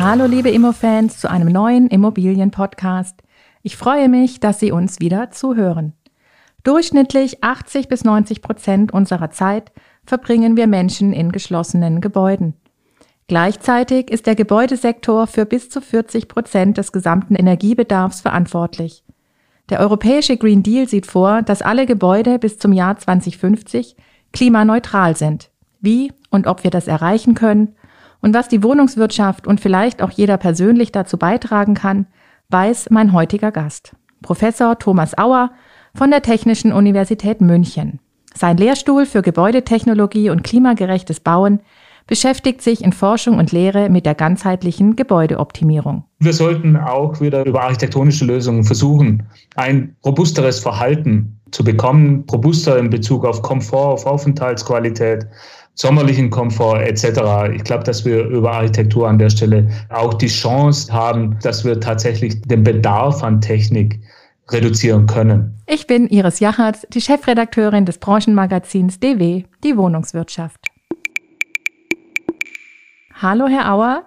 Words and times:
Hallo 0.00 0.26
liebe 0.26 0.48
Immofans 0.48 1.18
zu 1.18 1.28
einem 1.28 1.48
neuen 1.48 1.88
Immobilien-Podcast. 1.88 3.20
Ich 3.64 3.76
freue 3.76 4.08
mich, 4.08 4.38
dass 4.38 4.60
Sie 4.60 4.70
uns 4.70 5.00
wieder 5.00 5.32
zuhören. 5.32 5.92
Durchschnittlich 6.62 7.42
80 7.42 7.88
bis 7.88 8.04
90 8.04 8.40
Prozent 8.40 8.92
unserer 8.92 9.32
Zeit 9.32 9.72
verbringen 10.06 10.56
wir 10.56 10.68
Menschen 10.68 11.12
in 11.12 11.32
geschlossenen 11.32 12.00
Gebäuden. 12.00 12.54
Gleichzeitig 13.26 14.12
ist 14.12 14.26
der 14.26 14.36
Gebäudesektor 14.36 15.26
für 15.26 15.44
bis 15.44 15.68
zu 15.68 15.80
40 15.80 16.28
Prozent 16.28 16.78
des 16.78 16.92
gesamten 16.92 17.34
Energiebedarfs 17.34 18.20
verantwortlich. 18.20 19.02
Der 19.68 19.80
europäische 19.80 20.36
Green 20.36 20.62
Deal 20.62 20.86
sieht 20.86 21.06
vor, 21.06 21.42
dass 21.42 21.60
alle 21.60 21.86
Gebäude 21.86 22.38
bis 22.38 22.56
zum 22.58 22.72
Jahr 22.72 22.96
2050 22.96 23.96
klimaneutral 24.32 25.16
sind. 25.16 25.50
Wie 25.80 26.12
und 26.30 26.46
ob 26.46 26.62
wir 26.62 26.70
das 26.70 26.86
erreichen 26.86 27.34
können 27.34 27.74
und 28.20 28.34
was 28.34 28.48
die 28.48 28.62
Wohnungswirtschaft 28.62 29.46
und 29.46 29.60
vielleicht 29.60 30.02
auch 30.02 30.10
jeder 30.10 30.36
persönlich 30.36 30.92
dazu 30.92 31.18
beitragen 31.18 31.74
kann, 31.74 32.06
weiß 32.50 32.90
mein 32.90 33.12
heutiger 33.12 33.52
Gast, 33.52 33.92
Professor 34.22 34.78
Thomas 34.78 35.16
Auer 35.16 35.50
von 35.94 36.10
der 36.10 36.22
Technischen 36.22 36.72
Universität 36.72 37.40
München. 37.40 38.00
Sein 38.34 38.56
Lehrstuhl 38.56 39.06
für 39.06 39.22
Gebäudetechnologie 39.22 40.30
und 40.30 40.44
klimagerechtes 40.44 41.20
Bauen 41.20 41.60
beschäftigt 42.06 42.62
sich 42.62 42.82
in 42.82 42.92
Forschung 42.92 43.38
und 43.38 43.52
Lehre 43.52 43.90
mit 43.90 44.06
der 44.06 44.14
ganzheitlichen 44.14 44.96
Gebäudeoptimierung. 44.96 46.04
Wir 46.20 46.32
sollten 46.32 46.76
auch 46.76 47.20
wieder 47.20 47.44
über 47.44 47.62
architektonische 47.62 48.24
Lösungen 48.24 48.64
versuchen, 48.64 49.24
ein 49.56 49.94
robusteres 50.04 50.58
Verhalten 50.58 51.38
zu 51.50 51.62
bekommen, 51.62 52.24
robuster 52.32 52.78
in 52.78 52.90
Bezug 52.90 53.24
auf 53.24 53.42
Komfort, 53.42 53.92
auf 53.92 54.06
Aufenthaltsqualität, 54.06 55.26
sommerlichen 55.78 56.28
Komfort 56.28 56.82
etc. 56.82 57.54
Ich 57.54 57.62
glaube, 57.62 57.84
dass 57.84 58.04
wir 58.04 58.26
über 58.26 58.52
Architektur 58.52 59.08
an 59.08 59.18
der 59.18 59.30
Stelle 59.30 59.68
auch 59.90 60.14
die 60.14 60.26
Chance 60.26 60.92
haben, 60.92 61.38
dass 61.42 61.64
wir 61.64 61.80
tatsächlich 61.80 62.42
den 62.42 62.64
Bedarf 62.64 63.22
an 63.22 63.40
Technik 63.40 64.00
reduzieren 64.50 65.06
können. 65.06 65.56
Ich 65.66 65.86
bin 65.86 66.08
Iris 66.08 66.40
Jachatz, 66.40 66.86
die 66.90 67.00
Chefredakteurin 67.00 67.84
des 67.86 67.98
Branchenmagazins 67.98 68.98
DW, 68.98 69.44
die 69.62 69.76
Wohnungswirtschaft. 69.76 70.58
Hallo, 73.14 73.46
Herr 73.46 73.72
Auer. 73.72 74.02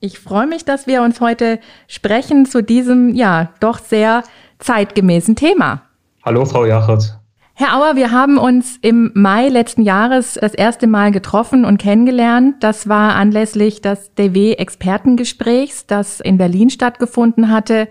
Ich 0.00 0.20
freue 0.20 0.46
mich, 0.46 0.64
dass 0.64 0.86
wir 0.86 1.02
uns 1.02 1.20
heute 1.20 1.58
sprechen 1.88 2.46
zu 2.46 2.62
diesem, 2.62 3.14
ja, 3.14 3.50
doch 3.58 3.78
sehr 3.78 4.22
zeitgemäßen 4.60 5.34
Thema. 5.34 5.82
Hallo, 6.22 6.44
Frau 6.44 6.64
Jachatz. 6.64 7.18
Herr 7.60 7.76
Auer, 7.76 7.96
wir 7.96 8.12
haben 8.12 8.38
uns 8.38 8.78
im 8.82 9.10
Mai 9.14 9.48
letzten 9.48 9.82
Jahres 9.82 10.38
das 10.40 10.54
erste 10.54 10.86
Mal 10.86 11.10
getroffen 11.10 11.64
und 11.64 11.78
kennengelernt. 11.78 12.54
Das 12.60 12.88
war 12.88 13.16
anlässlich 13.16 13.82
des 13.82 14.14
DW-Expertengesprächs, 14.14 15.84
das 15.88 16.20
in 16.20 16.38
Berlin 16.38 16.70
stattgefunden 16.70 17.50
hatte. 17.50 17.88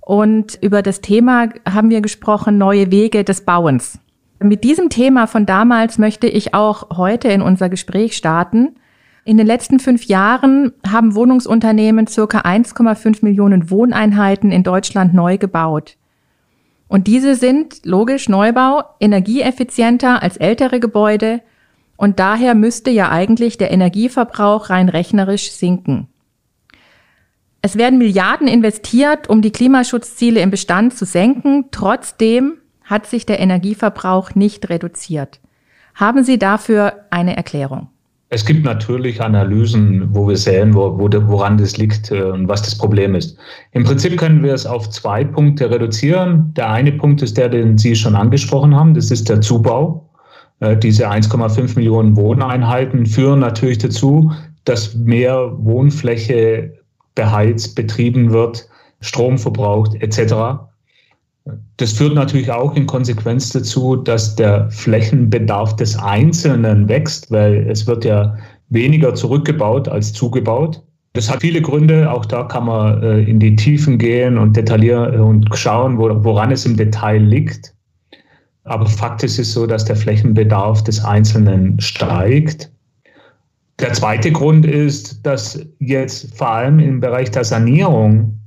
Und 0.00 0.56
über 0.62 0.80
das 0.80 1.02
Thema 1.02 1.50
haben 1.70 1.90
wir 1.90 2.00
gesprochen, 2.00 2.56
neue 2.56 2.90
Wege 2.90 3.22
des 3.22 3.42
Bauens. 3.42 3.98
Mit 4.40 4.64
diesem 4.64 4.88
Thema 4.88 5.26
von 5.26 5.44
damals 5.44 5.98
möchte 5.98 6.26
ich 6.26 6.54
auch 6.54 6.96
heute 6.96 7.28
in 7.28 7.42
unser 7.42 7.68
Gespräch 7.68 8.16
starten. 8.16 8.76
In 9.26 9.36
den 9.36 9.46
letzten 9.46 9.78
fünf 9.78 10.04
Jahren 10.04 10.72
haben 10.90 11.14
Wohnungsunternehmen 11.14 12.06
circa 12.06 12.38
1,5 12.38 13.18
Millionen 13.22 13.68
Wohneinheiten 13.68 14.50
in 14.50 14.62
Deutschland 14.62 15.12
neu 15.12 15.36
gebaut. 15.36 15.98
Und 16.92 17.06
diese 17.06 17.36
sind, 17.36 17.86
logisch, 17.86 18.28
Neubau, 18.28 18.84
energieeffizienter 19.00 20.22
als 20.22 20.36
ältere 20.36 20.78
Gebäude 20.78 21.40
und 21.96 22.18
daher 22.18 22.54
müsste 22.54 22.90
ja 22.90 23.08
eigentlich 23.08 23.56
der 23.56 23.70
Energieverbrauch 23.70 24.68
rein 24.68 24.90
rechnerisch 24.90 25.52
sinken. 25.52 26.08
Es 27.62 27.78
werden 27.78 27.98
Milliarden 27.98 28.46
investiert, 28.46 29.30
um 29.30 29.40
die 29.40 29.52
Klimaschutzziele 29.52 30.40
im 30.40 30.50
Bestand 30.50 30.94
zu 30.94 31.06
senken. 31.06 31.70
Trotzdem 31.70 32.58
hat 32.84 33.06
sich 33.06 33.24
der 33.24 33.40
Energieverbrauch 33.40 34.34
nicht 34.34 34.68
reduziert. 34.68 35.40
Haben 35.94 36.24
Sie 36.24 36.38
dafür 36.38 37.06
eine 37.08 37.38
Erklärung? 37.38 37.88
Es 38.34 38.46
gibt 38.46 38.64
natürlich 38.64 39.20
Analysen, 39.20 40.08
wo 40.14 40.26
wir 40.26 40.38
sehen, 40.38 40.72
wo, 40.72 40.98
wo, 40.98 41.06
woran 41.28 41.58
das 41.58 41.76
liegt 41.76 42.10
äh, 42.10 42.22
und 42.22 42.48
was 42.48 42.62
das 42.62 42.74
Problem 42.74 43.14
ist. 43.14 43.36
Im 43.72 43.84
Prinzip 43.84 44.16
können 44.16 44.42
wir 44.42 44.54
es 44.54 44.64
auf 44.64 44.88
zwei 44.88 45.22
Punkte 45.22 45.70
reduzieren. 45.70 46.50
Der 46.56 46.70
eine 46.70 46.92
Punkt 46.92 47.20
ist 47.20 47.36
der, 47.36 47.50
den 47.50 47.76
Sie 47.76 47.94
schon 47.94 48.16
angesprochen 48.16 48.74
haben, 48.74 48.94
das 48.94 49.10
ist 49.10 49.28
der 49.28 49.42
Zubau. 49.42 50.08
Äh, 50.60 50.78
diese 50.78 51.10
1,5 51.10 51.76
Millionen 51.76 52.16
Wohneinheiten 52.16 53.04
führen 53.04 53.40
natürlich 53.40 53.76
dazu, 53.76 54.32
dass 54.64 54.94
mehr 54.94 55.52
Wohnfläche 55.58 56.72
beheizt, 57.14 57.74
betrieben 57.74 58.32
wird, 58.32 58.66
Strom 59.02 59.36
verbraucht 59.36 59.94
etc. 60.00 60.62
Das 61.76 61.92
führt 61.92 62.14
natürlich 62.14 62.50
auch 62.50 62.76
in 62.76 62.86
Konsequenz 62.86 63.50
dazu, 63.50 63.96
dass 63.96 64.36
der 64.36 64.70
Flächenbedarf 64.70 65.74
des 65.76 65.98
Einzelnen 65.98 66.88
wächst, 66.88 67.30
weil 67.30 67.68
es 67.68 67.86
wird 67.86 68.04
ja 68.04 68.36
weniger 68.68 69.14
zurückgebaut 69.14 69.88
als 69.88 70.12
zugebaut. 70.12 70.82
Das 71.14 71.30
hat 71.30 71.40
viele 71.40 71.60
Gründe. 71.60 72.10
Auch 72.10 72.24
da 72.24 72.44
kann 72.44 72.66
man 72.66 73.02
äh, 73.02 73.20
in 73.22 73.38
die 73.38 73.56
Tiefen 73.56 73.98
gehen 73.98 74.38
und 74.38 74.56
detaillieren 74.56 75.20
und 75.20 75.48
schauen, 75.56 75.98
woran 75.98 76.50
es 76.52 76.64
im 76.64 76.76
Detail 76.76 77.18
liegt. 77.18 77.74
Aber 78.64 78.86
Fakt 78.86 79.22
ist 79.24 79.38
es 79.38 79.52
so, 79.52 79.66
dass 79.66 79.84
der 79.84 79.96
Flächenbedarf 79.96 80.84
des 80.84 81.04
Einzelnen 81.04 81.80
steigt. 81.80 82.70
Der 83.80 83.92
zweite 83.92 84.30
Grund 84.30 84.64
ist, 84.64 85.26
dass 85.26 85.66
jetzt 85.80 86.36
vor 86.36 86.50
allem 86.50 86.78
im 86.78 87.00
Bereich 87.00 87.30
der 87.32 87.44
Sanierung 87.44 88.38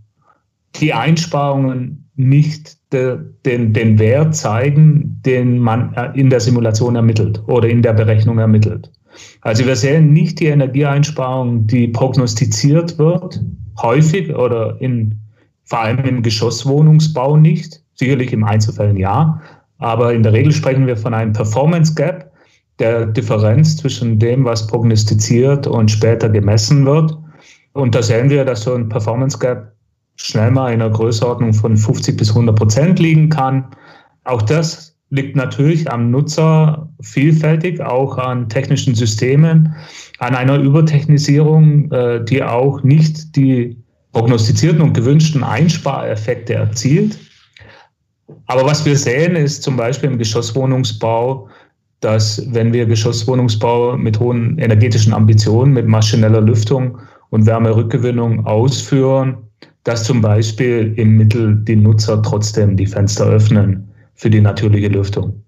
die 0.80 0.94
Einsparungen 0.94 2.10
nicht 2.16 2.78
den, 2.92 3.74
den 3.74 4.00
Wert 4.00 4.36
zeigen, 4.36 5.20
den 5.26 5.60
man 5.60 5.94
äh, 5.96 6.12
in 6.20 6.30
der 6.30 6.40
Simulation 6.40 6.96
ermittelt 6.96 7.42
oder 7.48 7.68
in 7.68 7.82
der 7.82 7.94
Berechnung 7.94 8.38
ermittelt. 8.38 8.92
Also 9.42 9.66
wir 9.66 9.76
sehen 9.76 10.14
nicht 10.14 10.40
die 10.40 10.48
Energieeinsparung, 10.48 11.68
die 11.68 11.88
prognostiziert 11.88 12.98
wird, 12.98 13.42
häufig 13.82 14.34
oder 14.36 14.80
in, 14.82 15.20
vor 15.64 15.80
allem 15.80 16.04
im 16.06 16.22
Geschosswohnungsbau 16.22 17.38
nicht, 17.38 17.82
sicherlich 17.96 18.34
im 18.34 18.44
Einzelfällen 18.44 18.98
ja, 18.98 19.42
aber 19.78 20.14
in 20.14 20.24
der 20.24 20.34
Regel 20.34 20.52
sprechen 20.52 20.88
wir 20.88 20.98
von 20.98 21.14
einem 21.14 21.34
Performance 21.34 21.94
Gap, 21.96 22.32
der 22.80 23.06
Differenz 23.06 23.78
zwischen 23.78 24.20
dem, 24.20 24.44
was 24.44 24.68
prognostiziert 24.68 25.66
und 25.66 25.90
später 25.90 26.30
gemessen 26.30 26.86
wird. 26.86 27.18
Und 27.74 27.96
da 27.96 28.02
sehen 28.02 28.30
wir, 28.30 28.44
dass 28.44 28.64
so 28.64 28.74
ein 28.74 28.90
Performance 28.90 29.38
Gap 29.38 29.75
schnell 30.16 30.52
mal 30.52 30.74
in 30.74 30.82
einer 30.82 30.92
Größenordnung 30.92 31.54
von 31.54 31.78
50 31.78 32.18
bis 32.18 32.30
100 32.30 32.56
Prozent 32.56 33.00
liegen 33.00 33.30
kann. 33.30 33.66
Auch 34.24 34.42
das 34.42 34.96
liegt 35.10 35.36
natürlich 35.36 35.90
am 35.92 36.12
Nutzer 36.12 36.90
vielfältig, 37.02 37.82
auch 37.82 38.18
an 38.18 38.50
technischen 38.50 38.96
Systemen, 38.96 39.76
an 40.20 40.36
einer 40.36 40.58
Übertechnisierung, 40.58 41.92
äh, 41.92 42.24
die 42.24 42.44
auch 42.44 42.84
nicht 42.84 43.36
die 43.36 43.78
prognostizierten 44.12 44.82
und 44.82 44.94
gewünschten 44.94 45.44
Einspareffekte 45.44 46.54
erzielt. 46.54 47.20
Aber 48.48 48.66
was 48.66 48.86
wir 48.86 48.98
sehen, 48.98 49.36
ist 49.36 49.64
zum 49.64 49.78
Beispiel 49.78 50.10
im 50.10 50.18
Geschosswohnungsbau, 50.18 51.50
dass 52.00 52.42
wenn 52.54 52.74
wir 52.74 52.86
Geschosswohnungsbau 52.86 53.98
mit 53.98 54.20
hohen 54.20 54.58
energetischen 54.58 55.14
Ambitionen, 55.14 55.74
mit 55.74 55.88
maschineller 55.88 56.42
Lüftung 56.42 56.98
und 57.30 57.46
Wärmerückgewinnung 57.46 58.46
ausführen, 58.46 59.38
dass 59.86 60.04
zum 60.04 60.22
Beispiel 60.22 60.94
im 60.98 61.16
Mittel 61.16 61.56
die 61.56 61.76
Nutzer 61.76 62.22
trotzdem 62.22 62.76
die 62.76 62.88
Fenster 62.88 63.26
öffnen 63.28 63.88
für 64.16 64.30
die 64.30 64.42
natürliche 64.42 64.90
Lüftung. 64.90 65.42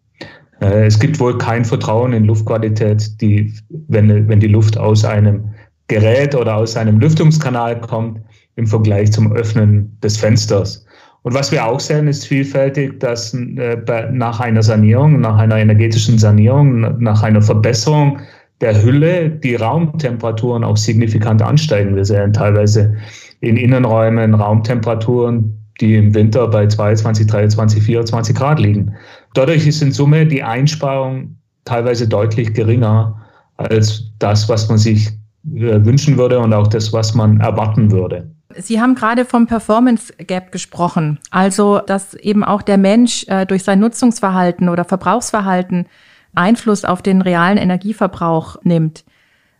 Äh, 0.62 0.86
es 0.86 0.98
gibt 0.98 1.20
wohl 1.20 1.38
kein 1.38 1.66
Vertrauen 1.66 2.14
in 2.14 2.26
Luftqualität, 2.26 3.20
die, 3.20 3.54
wenn, 3.88 4.28
wenn 4.28 4.40
die 4.40 4.48
Luft 4.48 4.78
aus 4.78 5.04
einem 5.04 5.44
Gerät 5.88 6.36
oder 6.36 6.56
aus 6.58 6.78
einem 6.78 7.00
Lüftungskanal 7.00 7.82
kommt, 7.82 8.22
im 8.56 8.68
Vergleich 8.68 9.12
zum 9.12 9.32
Öffnen 9.34 9.98
des 10.02 10.18
Fensters. 10.18 10.86
Und 11.24 11.34
was 11.34 11.52
wir 11.52 11.66
auch 11.66 11.80
sehen, 11.80 12.08
ist 12.08 12.26
vielfältig, 12.26 13.00
dass 13.00 13.34
äh, 13.34 13.78
nach 14.12 14.40
einer 14.40 14.64
Sanierung, 14.64 15.20
nach 15.20 15.38
einer 15.38 15.58
energetischen 15.58 16.18
Sanierung, 16.20 17.02
nach 17.02 17.24
einer 17.24 17.42
Verbesserung 17.42 18.20
der 18.62 18.82
Hülle 18.82 19.30
die 19.30 19.56
Raumtemperaturen 19.56 20.64
auch 20.64 20.78
signifikant 20.78 21.42
ansteigen. 21.42 21.96
Wir 21.96 22.06
sehen 22.06 22.34
teilweise 22.34 22.96
in 23.40 23.58
Innenräumen 23.58 24.34
Raumtemperaturen, 24.34 25.58
die 25.80 25.96
im 25.96 26.14
Winter 26.14 26.48
bei 26.48 26.68
22, 26.68 27.28
23, 27.28 27.84
24 27.84 28.36
Grad 28.36 28.60
liegen. 28.60 28.96
Dadurch 29.34 29.68
ist 29.68 29.82
in 29.82 29.92
Summe 29.92 30.26
die 30.26 30.44
Einsparung 30.44 31.38
teilweise 31.66 32.08
deutlich 32.08 32.54
geringer 32.54 33.22
als 33.58 34.12
das, 34.20 34.50
was 34.50 34.70
man 34.70 34.78
sich 34.78 35.08
äh, 35.56 35.86
wünschen 35.86 36.18
würde 36.18 36.40
und 36.40 36.54
auch 36.54 36.68
das, 36.68 36.94
was 36.94 37.14
man 37.14 37.40
erwarten 37.40 37.92
würde. 37.92 38.32
Sie 38.56 38.82
haben 38.82 38.96
gerade 38.96 39.26
vom 39.26 39.46
Performance 39.46 40.14
Gap 40.14 40.52
gesprochen, 40.52 41.20
also 41.30 41.80
dass 41.86 42.16
eben 42.16 42.44
auch 42.44 42.62
der 42.62 42.78
Mensch 42.78 43.26
äh, 43.28 43.46
durch 43.46 43.64
sein 43.64 43.80
Nutzungsverhalten 43.80 44.70
oder 44.70 44.84
Verbrauchsverhalten 44.84 45.86
Einfluss 46.34 46.86
auf 46.86 47.02
den 47.02 47.22
realen 47.22 47.58
Energieverbrauch 47.58 48.58
nimmt. 48.64 49.04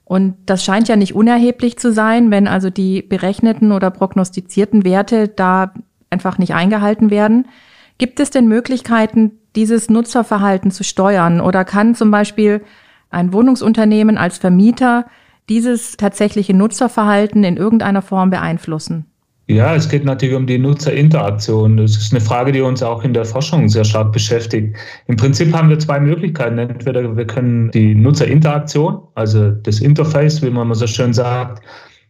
Und 0.08 0.36
das 0.46 0.64
scheint 0.64 0.88
ja 0.88 0.96
nicht 0.96 1.16
unerheblich 1.16 1.78
zu 1.78 1.92
sein, 1.92 2.32
wenn 2.32 2.48
also 2.48 2.70
die 2.70 3.02
berechneten 3.02 3.74
oder 3.74 3.92
prognostizierten 3.92 4.86
Werte 4.86 5.28
da 5.28 5.74
einfach 6.10 6.38
nicht 6.38 6.54
eingehalten 6.54 7.10
werden. 7.10 7.50
Gibt 7.98 8.22
es 8.22 8.30
denn 8.30 8.48
Möglichkeiten, 8.48 9.34
dieses 9.58 9.90
Nutzerverhalten 9.90 10.72
zu 10.72 10.86
steuern? 10.86 11.42
Oder 11.42 11.66
kann 11.66 11.94
zum 11.94 12.10
Beispiel 12.10 12.64
ein 13.10 13.34
Wohnungsunternehmen 13.34 14.18
als 14.18 14.38
Vermieter 14.38 15.08
dieses 15.50 15.98
tatsächliche 15.98 16.54
Nutzerverhalten 16.54 17.44
in 17.44 17.58
irgendeiner 17.58 18.02
Form 18.02 18.30
beeinflussen? 18.30 19.08
Ja, 19.50 19.76
es 19.76 19.88
geht 19.88 20.04
natürlich 20.04 20.36
um 20.36 20.46
die 20.46 20.58
Nutzerinteraktion. 20.58 21.78
Das 21.78 21.96
ist 21.96 22.12
eine 22.12 22.20
Frage, 22.20 22.52
die 22.52 22.60
uns 22.60 22.84
auch 22.84 23.04
in 23.04 23.14
der 23.14 23.24
Forschung 23.24 23.70
sehr 23.70 23.86
stark 23.86 24.12
beschäftigt. 24.12 24.76
Im 25.08 25.16
Prinzip 25.16 25.54
haben 25.54 25.70
wir 25.70 25.80
zwei 25.80 26.02
Möglichkeiten. 26.02 26.58
Entweder 26.58 27.16
wir 27.16 27.26
können 27.26 27.72
die 27.72 27.96
Nutzerinteraktion, 27.96 29.00
also 29.16 29.52
das 29.52 29.80
Interface, 29.80 30.42
wie 30.42 30.50
man 30.50 30.74
so 30.74 30.86
schön 30.86 31.14
sagt, 31.14 31.64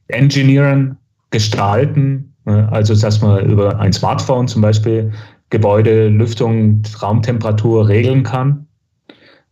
engineeren, 0.08 0.98
gestalten. 1.30 2.34
Also, 2.46 2.96
dass 2.96 3.22
man 3.22 3.48
über 3.48 3.80
ein 3.80 3.94
Smartphone 3.94 4.48
zum 4.48 4.64
Beispiel 4.64 5.12
Gebäude, 5.52 6.08
Lüftung, 6.08 6.82
Raumtemperatur 7.02 7.88
regeln 7.88 8.24
kann 8.24 8.67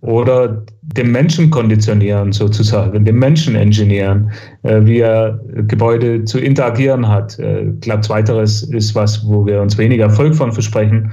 oder 0.06 0.63
dem 0.81 1.12
Menschen 1.12 1.50
konditionieren 1.50 2.31
sozusagen, 2.31 3.06
dem 3.06 3.18
Menschen 3.18 3.56
engineieren, 3.56 4.31
äh, 4.63 4.81
wie 4.86 5.00
er 5.00 5.40
Gebäude 5.68 6.24
zu 6.25 6.40
interagieren 6.40 7.07
hat. 7.07 7.40
Äh, 7.40 7.69
ich 7.69 7.81
glaube, 7.81 8.02
zweiteres 8.02 8.63
ist 8.63 8.94
was, 8.94 9.25
wo 9.28 9.46
wir 9.46 9.62
uns 9.62 9.78
weniger 9.78 10.06
Erfolg 10.06 10.36
von 10.36 10.52
versprechen. 10.52 11.12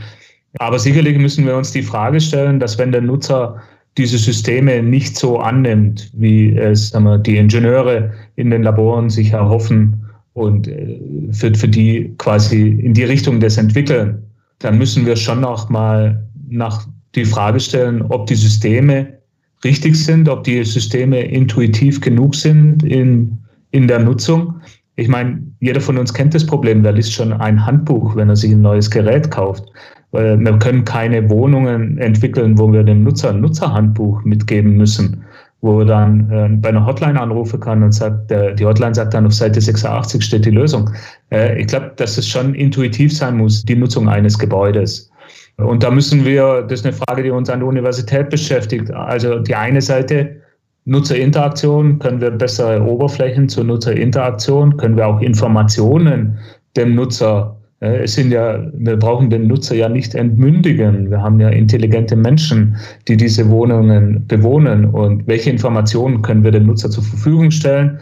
Aber 0.59 0.79
sicherlich 0.79 1.17
müssen 1.17 1.47
wir 1.47 1.57
uns 1.57 1.73
die 1.73 1.83
Frage 1.83 2.21
stellen, 2.21 2.61
dass 2.61 2.79
wenn 2.79 2.93
der 2.93 3.01
Nutzer 3.01 3.57
diese 3.97 4.19
Systeme 4.19 4.83
nicht 4.83 5.17
so 5.17 5.39
annimmt, 5.39 6.11
wie 6.15 6.55
es 6.57 6.91
sagen 6.91 7.05
wir, 7.05 7.19
die 7.19 7.39
Ingenieure 7.39 8.11
in 8.37 8.51
den 8.51 8.63
Laboren 8.63 9.09
sich 9.09 9.33
erhoffen 9.33 10.05
und 10.35 10.69
äh, 10.69 11.01
für, 11.33 11.55
für 11.55 11.69
die 11.69 12.13
quasi 12.19 12.69
in 12.69 12.93
die 12.93 13.05
Richtung 13.05 13.41
des 13.41 13.57
entwickeln, 13.57 14.23
dann 14.59 14.77
müssen 14.77 15.07
wir 15.07 15.17
schon 15.17 15.41
noch 15.41 15.71
mal 15.71 16.23
nach 16.49 16.87
die 17.15 17.25
Frage 17.25 17.61
stellen, 17.61 18.03
ob 18.03 18.27
die 18.27 18.35
Systeme 18.35 19.19
richtig 19.65 19.97
sind, 19.97 20.29
ob 20.29 20.45
die 20.45 20.65
Systeme 20.65 21.21
intuitiv 21.21 22.01
genug 22.01 22.35
sind 22.35 22.83
in, 22.83 23.39
in 23.71 23.87
der 23.87 24.01
Nutzung. 24.01 24.61
Ich 24.97 25.09
meine, 25.09 25.43
jeder 25.61 25.81
von 25.81 25.99
uns 25.99 26.13
kennt 26.13 26.35
das 26.35 26.45
Problem. 26.45 26.83
Wer 26.85 26.93
liest 26.93 27.13
schon 27.13 27.33
ein 27.33 27.65
Handbuch, 27.65 28.17
wenn 28.17 28.29
er 28.29 28.37
sich 28.37 28.53
ein 28.53 28.63
neues 28.63 28.91
Gerät 28.91 29.31
kauft? 29.31 29.65
Wir 30.13 30.59
können 30.59 30.85
keine 30.85 31.31
Wohnungen 31.31 31.97
entwickeln, 31.97 32.59
wo 32.59 32.71
wir 32.71 32.83
dem 32.83 33.03
Nutzer 33.03 33.31
ein 33.31 33.41
Nutzerhandbuch 33.41 34.23
mitgeben 34.25 34.77
müssen, 34.77 35.25
wo 35.63 35.81
er 35.81 35.87
dann 35.87 36.31
äh, 36.31 36.49
bei 36.51 36.69
einer 36.69 36.85
Hotline 36.85 37.19
anrufen 37.19 37.61
kann 37.61 37.83
und 37.83 37.93
sagt, 37.93 38.31
die 38.31 38.67
Hotline 38.67 38.95
sagt 38.95 39.15
dann 39.15 39.25
auf 39.25 39.33
Seite 39.33 39.59
86 39.59 40.23
steht 40.23 40.45
die 40.45 40.51
Lösung. 40.51 40.91
Äh, 41.31 41.59
ich 41.59 41.69
glaube, 41.69 41.93
dass 41.97 42.19
es 42.19 42.29
schon 42.29 42.55
intuitiv 42.55 43.17
sein 43.17 43.39
muss, 43.39 43.63
die 43.63 43.75
Nutzung 43.75 44.07
eines 44.11 44.39
Gebäudes. 44.39 45.11
Und 45.57 45.83
da 45.83 45.91
müssen 45.91 46.25
wir, 46.25 46.63
das 46.63 46.81
ist 46.81 46.87
eine 46.87 46.95
Frage, 46.95 47.23
die 47.23 47.31
uns 47.31 47.51
an 47.51 47.61
der 47.61 47.69
Universität 47.69 48.31
beschäftigt. 48.31 48.91
Also 48.91 49.39
die 49.39 49.55
eine 49.55 49.81
Seite, 49.81 50.37
Nutzerinteraktion, 50.85 51.99
können 51.99 52.21
wir 52.21 52.31
bessere 52.31 52.83
Oberflächen 52.83 53.49
zur 53.49 53.65
Nutzerinteraktion, 53.65 54.77
können 54.77 54.97
wir 54.97 55.07
auch 55.07 55.21
Informationen 55.21 56.39
dem 56.77 56.95
Nutzer 56.95 57.57
äh, 57.83 58.05
es 58.05 58.15
sind 58.15 58.31
ja, 58.31 58.65
wir 58.73 58.97
brauchen 58.97 59.29
den 59.29 59.49
Nutzer 59.49 59.75
ja 59.75 59.89
nicht 59.89 60.15
entmündigen. 60.15 61.11
Wir 61.11 61.21
haben 61.21 61.41
ja 61.41 61.49
intelligente 61.49 62.17
Menschen, 62.17 62.77
die 63.09 63.17
diese 63.17 63.49
Wohnungen 63.51 64.27
bewohnen. 64.27 64.87
Und 64.87 65.27
welche 65.27 65.51
Informationen 65.51 66.23
können 66.23 66.45
wir 66.45 66.53
dem 66.53 66.67
Nutzer 66.67 66.91
zur 66.91 67.03
Verfügung 67.03 67.51
stellen, 67.51 67.99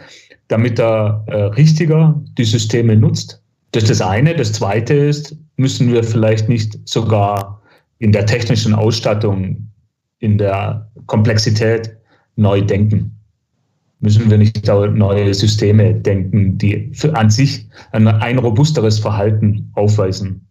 damit 0.47 0.79
er 0.79 1.23
äh, 1.27 1.35
richtiger 1.57 2.21
die 2.37 2.45
Systeme 2.45 2.95
nutzt? 2.95 3.40
Das 3.71 3.83
ist 3.83 3.89
das 3.89 4.01
eine. 4.01 4.35
Das 4.35 4.53
zweite 4.53 4.93
ist, 4.93 5.35
müssen 5.57 5.91
wir 5.91 6.03
vielleicht 6.03 6.49
nicht 6.49 6.77
sogar 6.87 7.61
in 7.99 8.11
der 8.11 8.25
technischen 8.25 8.73
Ausstattung, 8.73 9.67
in 10.19 10.37
der 10.37 10.89
Komplexität 11.05 11.95
neu 12.35 12.61
denken? 12.61 13.17
Müssen 13.99 14.29
wir 14.29 14.37
nicht 14.37 14.65
neue 14.65 15.33
Systeme 15.33 15.93
denken, 15.93 16.57
die 16.57 16.91
an 17.13 17.29
sich 17.29 17.67
ein, 17.91 18.07
ein 18.07 18.39
robusteres 18.39 18.99
Verhalten 18.99 19.71
aufweisen? 19.73 20.45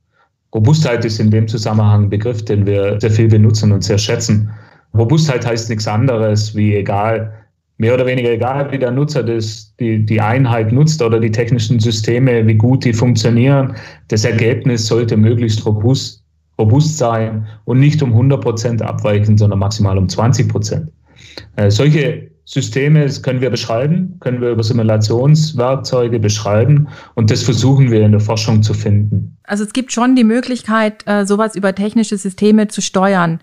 Robustheit 0.54 1.04
ist 1.04 1.18
in 1.18 1.30
dem 1.30 1.48
Zusammenhang 1.48 2.04
ein 2.04 2.10
Begriff, 2.10 2.44
den 2.44 2.66
wir 2.66 3.00
sehr 3.00 3.10
viel 3.10 3.28
benutzen 3.28 3.72
und 3.72 3.82
sehr 3.82 3.98
schätzen. 3.98 4.50
Robustheit 4.94 5.46
heißt 5.46 5.68
nichts 5.68 5.86
anderes 5.86 6.54
wie 6.54 6.76
egal, 6.76 7.32
mehr 7.80 7.94
oder 7.94 8.04
weniger 8.04 8.30
egal, 8.30 8.70
wie 8.70 8.78
der 8.78 8.90
Nutzer 8.90 9.22
das, 9.22 9.74
die, 9.80 10.04
die 10.04 10.20
Einheit 10.20 10.70
nutzt 10.70 11.00
oder 11.00 11.18
die 11.18 11.30
technischen 11.30 11.80
Systeme, 11.80 12.46
wie 12.46 12.54
gut 12.54 12.84
die 12.84 12.92
funktionieren. 12.92 13.74
Das 14.08 14.26
Ergebnis 14.26 14.86
sollte 14.86 15.16
möglichst 15.16 15.64
robust, 15.64 16.22
robust 16.58 16.98
sein 16.98 17.46
und 17.64 17.80
nicht 17.80 18.02
um 18.02 18.10
100 18.10 18.42
Prozent 18.42 18.82
abweichen, 18.82 19.38
sondern 19.38 19.60
maximal 19.60 19.96
um 19.96 20.10
20 20.10 20.46
Prozent. 20.50 20.90
Äh, 21.56 21.70
solche 21.70 22.30
Systeme 22.44 23.08
können 23.22 23.40
wir 23.40 23.48
beschreiben, 23.48 24.16
können 24.20 24.42
wir 24.42 24.50
über 24.50 24.62
Simulationswerkzeuge 24.62 26.18
beschreiben 26.18 26.86
und 27.14 27.30
das 27.30 27.42
versuchen 27.42 27.90
wir 27.90 28.02
in 28.02 28.12
der 28.12 28.20
Forschung 28.20 28.62
zu 28.62 28.74
finden. 28.74 29.38
Also 29.44 29.64
es 29.64 29.72
gibt 29.72 29.90
schon 29.90 30.16
die 30.16 30.24
Möglichkeit, 30.24 31.02
äh, 31.06 31.24
sowas 31.24 31.56
über 31.56 31.74
technische 31.74 32.18
Systeme 32.18 32.68
zu 32.68 32.82
steuern. 32.82 33.40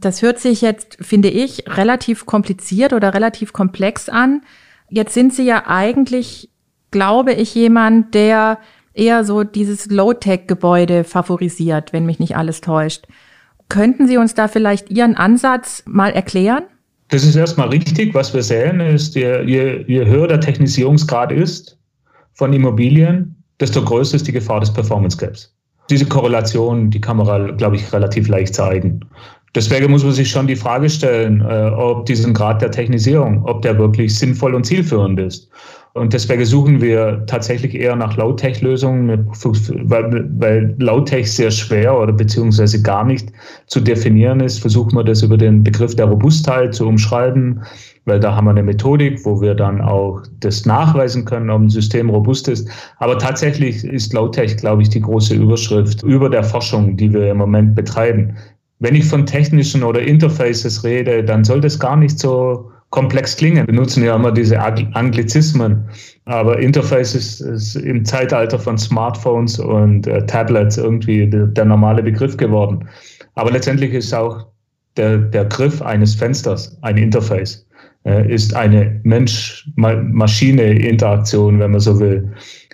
Das 0.00 0.22
hört 0.22 0.38
sich 0.38 0.62
jetzt, 0.62 0.96
finde 1.00 1.28
ich, 1.28 1.64
relativ 1.68 2.26
kompliziert 2.26 2.92
oder 2.92 3.12
relativ 3.12 3.52
komplex 3.52 4.08
an. 4.08 4.42
Jetzt 4.88 5.14
sind 5.14 5.34
Sie 5.34 5.44
ja 5.44 5.66
eigentlich, 5.66 6.50
glaube 6.90 7.32
ich, 7.34 7.54
jemand, 7.54 8.14
der 8.14 8.58
eher 8.94 9.24
so 9.24 9.44
dieses 9.44 9.86
Low-Tech-Gebäude 9.86 11.04
favorisiert, 11.04 11.92
wenn 11.92 12.06
mich 12.06 12.18
nicht 12.18 12.36
alles 12.36 12.60
täuscht. 12.60 13.06
Könnten 13.68 14.08
Sie 14.08 14.16
uns 14.16 14.34
da 14.34 14.48
vielleicht 14.48 14.90
Ihren 14.90 15.16
Ansatz 15.16 15.84
mal 15.86 16.10
erklären? 16.10 16.64
Das 17.08 17.24
ist 17.24 17.36
erstmal 17.36 17.68
richtig. 17.68 18.14
Was 18.14 18.32
wir 18.34 18.42
sehen, 18.42 18.80
ist, 18.80 19.14
je, 19.14 19.42
je, 19.42 19.84
je 19.86 20.06
höher 20.06 20.28
der 20.28 20.40
Technisierungsgrad 20.40 21.30
ist 21.32 21.78
von 22.32 22.52
Immobilien, 22.52 23.36
desto 23.58 23.84
größer 23.84 24.16
ist 24.16 24.26
die 24.26 24.32
Gefahr 24.32 24.60
des 24.60 24.72
Performance 24.72 25.16
Gaps. 25.16 25.54
Diese 25.90 26.06
Korrelation, 26.06 26.90
die 26.90 27.00
kann 27.00 27.16
man, 27.16 27.56
glaube 27.56 27.76
ich, 27.76 27.92
relativ 27.92 28.28
leicht 28.28 28.54
zeigen. 28.54 29.00
Deswegen 29.54 29.90
muss 29.90 30.04
man 30.04 30.12
sich 30.12 30.30
schon 30.30 30.46
die 30.46 30.56
Frage 30.56 30.88
stellen, 30.88 31.40
äh, 31.40 31.70
ob 31.76 32.06
diesen 32.06 32.34
Grad 32.34 32.62
der 32.62 32.70
Technisierung, 32.70 33.44
ob 33.44 33.62
der 33.62 33.78
wirklich 33.78 34.16
sinnvoll 34.16 34.54
und 34.54 34.64
zielführend 34.64 35.18
ist. 35.18 35.50
Und 35.92 36.12
deswegen 36.12 36.44
suchen 36.44 36.80
wir 36.80 37.24
tatsächlich 37.26 37.74
eher 37.74 37.96
nach 37.96 38.16
Low-Tech-Lösungen, 38.16 39.26
weil, 39.82 40.30
weil 40.38 40.74
Low-Tech 40.78 41.32
sehr 41.32 41.50
schwer 41.50 41.98
oder 41.98 42.12
beziehungsweise 42.12 42.80
gar 42.80 43.04
nicht 43.04 43.32
zu 43.66 43.80
definieren 43.80 44.38
ist, 44.38 44.60
versuchen 44.60 44.96
wir 44.96 45.02
das 45.02 45.22
über 45.22 45.36
den 45.36 45.64
Begriff 45.64 45.96
der 45.96 46.06
Robustheit 46.06 46.76
zu 46.76 46.86
umschreiben, 46.86 47.62
weil 48.04 48.20
da 48.20 48.36
haben 48.36 48.44
wir 48.44 48.52
eine 48.52 48.62
Methodik, 48.62 49.24
wo 49.24 49.40
wir 49.40 49.56
dann 49.56 49.80
auch 49.80 50.22
das 50.38 50.64
nachweisen 50.64 51.24
können, 51.24 51.50
ob 51.50 51.62
ein 51.62 51.70
System 51.70 52.08
robust 52.08 52.46
ist. 52.46 52.68
Aber 52.98 53.18
tatsächlich 53.18 53.82
ist 53.82 54.12
Low-Tech, 54.12 54.58
glaube 54.58 54.82
ich, 54.82 54.90
die 54.90 55.00
große 55.00 55.34
Überschrift 55.34 56.04
über 56.04 56.30
der 56.30 56.44
Forschung, 56.44 56.96
die 56.96 57.12
wir 57.12 57.32
im 57.32 57.38
Moment 57.38 57.74
betreiben. 57.74 58.36
Wenn 58.80 58.94
ich 58.94 59.04
von 59.04 59.26
technischen 59.26 59.82
oder 59.82 60.00
Interfaces 60.00 60.84
rede, 60.84 61.22
dann 61.22 61.44
soll 61.44 61.60
das 61.60 61.78
gar 61.78 61.96
nicht 61.96 62.18
so 62.18 62.70
komplex 62.90 63.36
klingen. 63.36 63.66
Wir 63.66 63.74
nutzen 63.74 64.02
ja 64.02 64.16
immer 64.16 64.32
diese 64.32 64.58
Anglizismen. 64.60 65.88
Aber 66.24 66.58
Interface 66.58 67.14
ist, 67.14 67.40
ist 67.40 67.76
im 67.76 68.04
Zeitalter 68.04 68.58
von 68.58 68.76
Smartphones 68.78 69.58
und 69.58 70.06
äh, 70.06 70.26
Tablets 70.26 70.76
irgendwie 70.76 71.26
der, 71.28 71.46
der, 71.46 71.64
normale 71.64 72.02
Begriff 72.02 72.36
geworden. 72.36 72.86
Aber 73.34 73.50
letztendlich 73.50 73.94
ist 73.94 74.12
auch 74.14 74.46
der, 74.96 75.18
der 75.18 75.46
Griff 75.46 75.82
eines 75.82 76.14
Fensters 76.14 76.78
ein 76.82 76.96
Interface, 76.96 77.66
äh, 78.04 78.32
ist 78.32 78.54
eine 78.54 79.00
Mensch-Maschine-Interaktion, 79.04 81.58
wenn 81.58 81.70
man 81.70 81.80
so 81.80 81.98
will. 82.00 82.30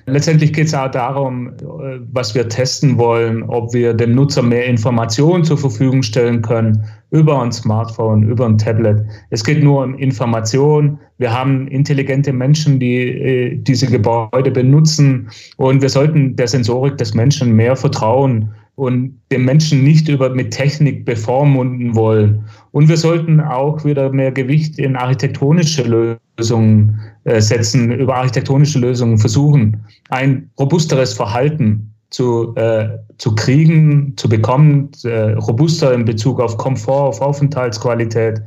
Letztendlich 0.09 0.53
geht 0.53 0.69
es 0.69 0.75
auch 0.75 0.91
darum, 0.91 1.49
äh, 1.49 1.99
was 2.13 2.33
wir 2.33 2.49
testen 2.49 2.97
wollen, 2.97 3.43
ob 3.43 3.75
wir 3.75 3.93
dem 3.93 4.15
Nutzer 4.15 4.41
mehr 4.41 4.65
Informationen 4.67 5.43
zur 5.43 5.59
Verfügung 5.59 6.05
stellen 6.05 6.43
können 6.43 6.85
über 7.11 7.43
ein 7.43 7.51
Smartphone, 7.51 8.23
über 8.23 8.47
ein 8.47 8.57
Tablet. 8.57 9.05
Es 9.31 9.43
geht 9.43 9.65
nur 9.65 9.83
um 9.83 9.99
Information. 9.99 10.99
Wir 11.19 11.33
haben 11.33 11.67
intelligente 11.69 12.33
Menschen, 12.33 12.79
die 12.79 13.09
äh, 13.09 13.57
diese 13.57 13.89
Gebäude 13.89 14.53
benutzen 14.53 15.29
und 15.57 15.83
wir 15.83 15.89
sollten 15.89 16.37
der 16.37 16.47
Sensorik 16.47 16.97
des 16.99 17.13
Menschen 17.15 17.57
mehr 17.57 17.75
vertrauen 17.75 18.51
und 18.77 19.19
den 19.33 19.45
Menschen 19.45 19.83
nicht 19.83 20.09
über 20.09 20.31
mit 20.31 20.53
Technik 20.53 21.05
bevormunden 21.05 21.97
wollen. 21.97 22.45
Und 22.71 22.89
wir 22.89 22.97
sollten 22.97 23.41
auch 23.41 23.85
wieder 23.85 24.13
mehr 24.13 24.31
Gewicht 24.31 24.79
in 24.79 24.95
architektonische 24.95 26.19
Lösungen 26.39 27.01
setzen, 27.39 27.91
über 27.91 28.17
architektonische 28.17 28.79
Lösungen 28.79 29.19
versuchen, 29.19 29.85
ein 30.11 30.51
robusteres 30.59 31.13
Verhalten 31.13 31.93
zu, 32.11 32.55
äh, 32.57 32.89
zu 33.19 33.35
kriegen, 33.35 34.15
zu 34.17 34.29
bekommen, 34.29 34.91
äh, 35.05 35.33
robuster 35.33 35.93
in 35.93 36.05
Bezug 36.05 36.41
auf 36.41 36.57
Komfort, 36.57 37.09
auf 37.09 37.21
Aufenthaltsqualität, 37.21 38.41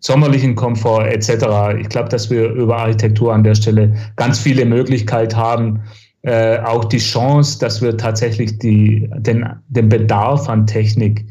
sommerlichen 0.00 0.54
Komfort 0.54 1.06
etc. 1.06 1.78
Ich 1.80 1.88
glaube, 1.88 2.08
dass 2.08 2.30
wir 2.30 2.50
über 2.50 2.76
Architektur 2.76 3.32
an 3.32 3.42
der 3.42 3.54
Stelle 3.54 3.94
ganz 4.16 4.38
viele 4.38 4.64
Möglichkeiten 4.64 5.36
haben, 5.36 5.80
äh, 6.22 6.58
auch 6.60 6.84
die 6.84 6.98
Chance, 6.98 7.58
dass 7.58 7.80
wir 7.80 7.96
tatsächlich 7.96 8.58
die, 8.58 9.08
den, 9.16 9.48
den 9.68 9.88
Bedarf 9.88 10.48
an 10.48 10.66
Technik 10.66 11.24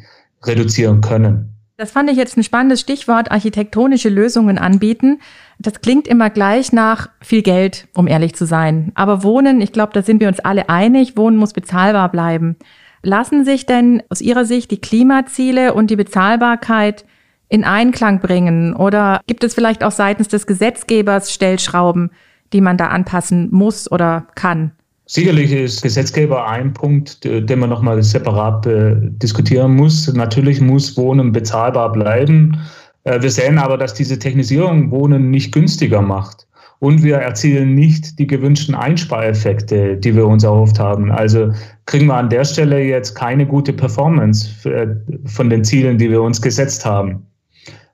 reduzieren 0.44 1.02
können. 1.02 1.55
Das 1.78 1.92
fand 1.92 2.10
ich 2.10 2.16
jetzt 2.16 2.38
ein 2.38 2.44
spannendes 2.44 2.80
Stichwort, 2.80 3.32
architektonische 3.32 4.08
Lösungen 4.08 4.58
anbieten. 4.58 5.20
Das 5.60 5.82
klingt 5.82 6.08
immer 6.08 6.30
gleich 6.30 6.72
nach 6.72 7.10
viel 7.20 7.42
Geld, 7.42 7.90
um 7.94 8.08
ehrlich 8.08 8.34
zu 8.34 8.46
sein. 8.46 8.94
Aber 8.96 9.24
Wohnen, 9.24 9.60
ich 9.60 9.74
glaube, 9.74 9.92
da 9.92 10.02
sind 10.02 10.22
wir 10.22 10.30
uns 10.30 10.40
alle 10.40 10.70
einig, 10.70 11.18
Wohnen 11.18 11.36
muss 11.36 11.52
bezahlbar 11.52 12.10
bleiben. 12.10 12.56
Lassen 13.02 13.44
sich 13.44 13.66
denn 13.66 14.02
aus 14.10 14.22
Ihrer 14.22 14.46
Sicht 14.46 14.72
die 14.72 14.80
Klimaziele 14.80 15.74
und 15.74 15.90
die 15.90 15.98
Bezahlbarkeit 15.98 17.04
in 17.50 17.66
Einklang 17.66 18.22
bringen? 18.22 18.74
Oder 18.74 19.20
gibt 19.28 19.44
es 19.44 19.54
vielleicht 19.54 19.84
auch 19.84 19.92
seitens 19.92 20.30
des 20.30 20.48
Gesetzgebers 20.48 21.34
Stellschrauben, 21.34 22.12
die 22.54 22.62
man 22.62 22.78
da 22.78 22.88
anpassen 22.88 23.50
muss 23.52 23.92
oder 23.92 24.28
kann? 24.36 24.72
Sicherlich 25.08 25.52
ist 25.52 25.84
Gesetzgeber 25.84 26.48
ein 26.48 26.74
Punkt, 26.74 27.24
den 27.24 27.60
man 27.60 27.70
nochmal 27.70 28.02
separat 28.02 28.66
äh, 28.66 28.96
diskutieren 29.00 29.76
muss. 29.76 30.12
Natürlich 30.12 30.60
muss 30.62 30.98
Wohnen 30.98 31.32
bezahlbar 31.32 31.92
bleiben. 31.92 32.58
Äh, 33.04 33.22
wir 33.22 33.30
sehen 33.30 33.60
aber, 33.60 33.78
dass 33.78 33.94
diese 33.94 34.18
Technisierung 34.18 34.90
Wohnen 34.90 35.30
nicht 35.30 35.54
günstiger 35.54 36.02
macht. 36.02 36.48
Und 36.80 37.04
wir 37.04 37.18
erzielen 37.18 37.76
nicht 37.76 38.18
die 38.20 38.28
gewünschten 38.28 38.76
Einspareffekte, 38.76 39.96
die 39.96 40.16
wir 40.16 40.26
uns 40.26 40.44
erhofft 40.44 40.80
haben. 40.80 41.12
Also 41.12 41.54
kriegen 41.86 42.08
wir 42.08 42.16
an 42.16 42.30
der 42.30 42.44
Stelle 42.44 42.84
jetzt 42.84 43.14
keine 43.14 43.46
gute 43.46 43.74
Performance 43.74 44.68
äh, 44.68 44.88
von 45.26 45.52
den 45.52 45.64
Zielen, 45.64 46.00
die 46.00 46.10
wir 46.10 46.22
uns 46.22 46.42
gesetzt 46.42 46.84
haben. 46.84 47.28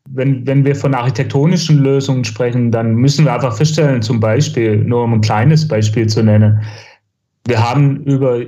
Wenn, 0.09 0.47
wenn 0.47 0.65
wir 0.65 0.75
von 0.75 0.95
architektonischen 0.95 1.79
Lösungen 1.79 2.23
sprechen, 2.23 2.71
dann 2.71 2.95
müssen 2.95 3.25
wir 3.25 3.33
einfach 3.33 3.55
feststellen, 3.55 4.01
zum 4.01 4.19
Beispiel, 4.19 4.77
nur 4.77 5.03
um 5.03 5.13
ein 5.13 5.21
kleines 5.21 5.67
Beispiel 5.67 6.07
zu 6.07 6.23
nennen, 6.23 6.59
wir 7.45 7.69
haben 7.69 8.03
über 8.03 8.41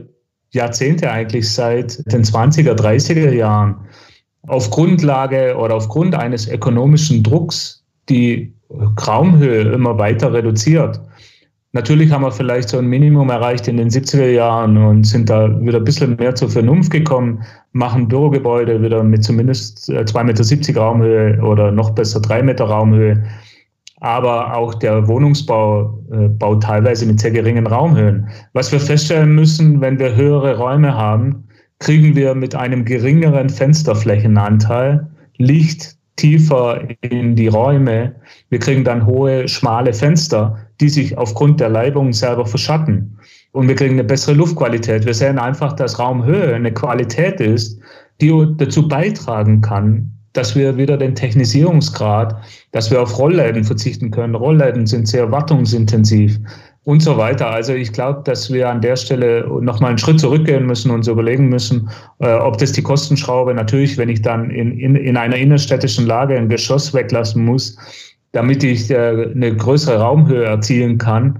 Jahrzehnte 0.51 1.09
eigentlich 1.12 1.51
seit 1.51 2.00
den 2.12 2.23
20er, 2.23 2.73
30er 2.73 3.31
Jahren 3.31 3.75
auf 4.47 4.69
Grundlage 4.69 5.55
oder 5.57 5.75
aufgrund 5.75 6.15
eines 6.15 6.47
ökonomischen 6.47 7.23
Drucks 7.23 7.83
die 8.09 8.53
Raumhöhe 9.07 9.71
immer 9.71 9.97
weiter 9.97 10.33
reduziert. 10.33 11.00
Natürlich 11.75 12.12
haben 12.12 12.21
wir 12.21 12.31
vielleicht 12.31 12.69
so 12.69 12.77
ein 12.77 12.85
Minimum 12.85 13.31
erreicht 13.31 13.67
in 13.67 13.77
den 13.77 13.89
70er 13.89 14.29
Jahren 14.29 14.77
und 14.77 15.05
sind 15.05 15.29
da 15.29 15.59
wieder 15.59 15.79
ein 15.79 15.83
bisschen 15.83 16.15
mehr 16.17 16.35
zur 16.35 16.50
Vernunft 16.50 16.91
gekommen, 16.91 17.41
machen 17.71 18.07
Bürogebäude 18.07 18.83
wieder 18.83 19.03
mit 19.03 19.23
zumindest 19.23 19.89
2,70 19.89 20.67
Meter 20.67 20.79
Raumhöhe 20.79 21.41
oder 21.41 21.71
noch 21.71 21.89
besser 21.91 22.19
3 22.19 22.43
Meter 22.43 22.65
Raumhöhe 22.65 23.23
aber 24.03 24.53
auch 24.53 24.74
der 24.74 25.07
Wohnungsbau 25.07 25.98
äh, 26.12 26.27
baut 26.27 26.63
teilweise 26.63 27.05
mit 27.05 27.22
sehr 27.22 27.31
geringen 27.31 27.65
Raumhöhen. 27.65 28.27
Was 28.51 28.69
wir 28.69 28.79
feststellen 28.81 29.33
müssen, 29.33 29.79
wenn 29.79 29.98
wir 29.98 30.13
höhere 30.13 30.57
Räume 30.57 30.93
haben, 30.93 31.45
kriegen 31.79 32.13
wir 32.13 32.36
mit 32.36 32.53
einem 32.53 32.83
geringeren 32.83 33.50
Fensterflächenanteil 33.50 35.07
Licht 35.38 35.95
tiefer 36.17 36.81
in 37.00 37.38
die 37.38 37.48
Räume. 37.48 38.13
Wir 38.50 38.60
kriegen 38.60 38.83
dann 38.83 39.05
hohe, 39.05 39.48
schmale 39.48 39.93
Fenster, 39.93 40.57
die 40.81 40.89
sich 40.89 41.17
aufgrund 41.17 41.62
der 41.62 41.69
Leibung 41.69 42.12
selber 42.12 42.45
verschatten. 42.45 43.17
Und 43.53 43.69
wir 43.69 43.75
kriegen 43.75 43.93
eine 43.93 44.03
bessere 44.03 44.36
Luftqualität. 44.36 45.05
Wir 45.05 45.13
sehen 45.13 45.39
einfach, 45.39 45.72
dass 45.74 45.98
Raumhöhe 45.98 46.53
eine 46.53 46.74
Qualität 46.74 47.39
ist, 47.39 47.79
die 48.19 48.33
dazu 48.57 48.86
beitragen 48.86 49.62
kann, 49.62 50.12
dass 50.33 50.55
wir 50.55 50.77
wieder 50.77 50.97
den 50.97 51.15
Technisierungsgrad, 51.15 52.35
dass 52.71 52.91
wir 52.91 53.01
auf 53.01 53.17
Rollläden 53.17 53.63
verzichten 53.63 54.11
können. 54.11 54.35
Rollläden 54.35 54.87
sind 54.87 55.07
sehr 55.07 55.31
wartungsintensiv 55.31 56.39
und 56.85 57.01
so 57.01 57.17
weiter. 57.17 57.49
Also 57.49 57.73
ich 57.73 57.93
glaube, 57.93 58.21
dass 58.25 58.51
wir 58.51 58.69
an 58.69 58.81
der 58.81 58.95
Stelle 58.95 59.47
nochmal 59.61 59.89
einen 59.89 59.97
Schritt 59.99 60.19
zurückgehen 60.19 60.65
müssen 60.65 60.89
und 60.89 60.97
uns 60.97 61.07
überlegen 61.07 61.47
müssen, 61.49 61.89
äh, 62.19 62.33
ob 62.33 62.57
das 62.57 62.73
die 62.73 62.81
Kostenschraube 62.81 63.53
natürlich, 63.53 63.97
wenn 63.97 64.09
ich 64.09 64.21
dann 64.21 64.49
in, 64.49 64.77
in, 64.79 64.95
in 64.95 65.15
einer 65.15 65.37
innerstädtischen 65.37 66.07
Lage 66.07 66.35
ein 66.35 66.49
Geschoss 66.49 66.93
weglassen 66.93 67.45
muss, 67.45 67.77
damit 68.33 68.63
ich 68.63 68.89
äh, 68.89 69.31
eine 69.33 69.55
größere 69.55 69.99
Raumhöhe 69.99 70.45
erzielen 70.45 70.97
kann, 70.97 71.39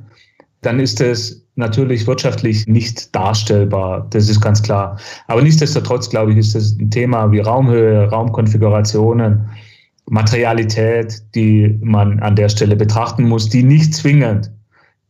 dann 0.62 0.80
ist 0.80 1.02
es 1.02 1.43
natürlich 1.56 2.08
wirtschaftlich 2.08 2.68
nicht 2.68 3.14
darstellbar. 3.16 4.08
Das 4.10 4.30
ist 4.30 4.42
ganz 4.42 4.62
klar. 4.62 4.98
Aber 5.28 5.42
nichtsdestotrotz, 5.42 6.10
glaube 6.10 6.32
ich, 6.32 6.38
ist 6.38 6.56
das 6.56 6.78
ein 6.80 6.90
Thema 6.90 7.32
wie 7.32 7.40
Raumhöhe, 7.40 8.10
Raumkonfigurationen, 8.10 9.50
Materialität, 10.10 11.24
die 11.36 11.78
man 11.82 12.20
an 12.20 12.36
der 12.36 12.50
Stelle 12.50 12.76
betrachten 12.76 13.28
muss, 13.28 13.50
die 13.50 13.64
nicht 13.64 13.94
zwingend 13.94 14.52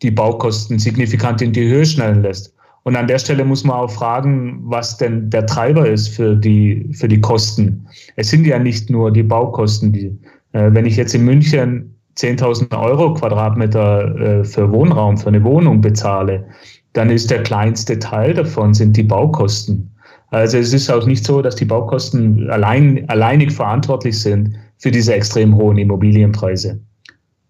die 0.01 0.11
Baukosten 0.11 0.79
signifikant 0.79 1.41
in 1.41 1.53
die 1.53 1.67
Höhe 1.67 1.85
schnellen 1.85 2.21
lässt. 2.21 2.53
Und 2.83 2.97
an 2.97 3.07
der 3.07 3.17
Stelle 3.17 3.45
muss 3.45 3.63
man 3.63 3.77
auch 3.77 3.91
fragen, 3.91 4.59
was 4.65 4.97
denn 4.97 5.29
der 5.29 5.45
Treiber 5.45 5.87
ist 5.87 6.09
für 6.09 6.35
die, 6.35 6.89
für 6.91 7.07
die 7.07 7.21
Kosten. 7.21 7.87
Es 8.17 8.29
sind 8.29 8.45
ja 8.45 8.59
nicht 8.59 8.89
nur 8.89 9.11
die 9.11 9.23
Baukosten, 9.23 9.93
die, 9.93 10.07
äh, 10.51 10.69
wenn 10.73 10.85
ich 10.85 10.97
jetzt 10.97 11.15
in 11.15 11.23
München 11.23 11.92
10.000 12.17 12.77
Euro 12.79 13.13
Quadratmeter 13.13 14.15
äh, 14.19 14.43
für 14.43 14.71
Wohnraum, 14.71 15.17
für 15.17 15.29
eine 15.29 15.43
Wohnung 15.43 15.81
bezahle, 15.81 16.45
dann 16.93 17.09
ist 17.09 17.31
der 17.31 17.43
kleinste 17.43 17.97
Teil 17.99 18.33
davon 18.33 18.73
sind 18.73 18.95
die 18.95 19.03
Baukosten. 19.03 19.89
Also 20.29 20.57
es 20.57 20.73
ist 20.73 20.89
auch 20.89 21.05
nicht 21.05 21.25
so, 21.25 21.41
dass 21.41 21.55
die 21.55 21.65
Baukosten 21.65 22.49
allein, 22.49 23.07
alleinig 23.09 23.51
verantwortlich 23.51 24.19
sind 24.19 24.55
für 24.77 24.91
diese 24.91 25.13
extrem 25.13 25.55
hohen 25.55 25.77
Immobilienpreise. 25.77 26.79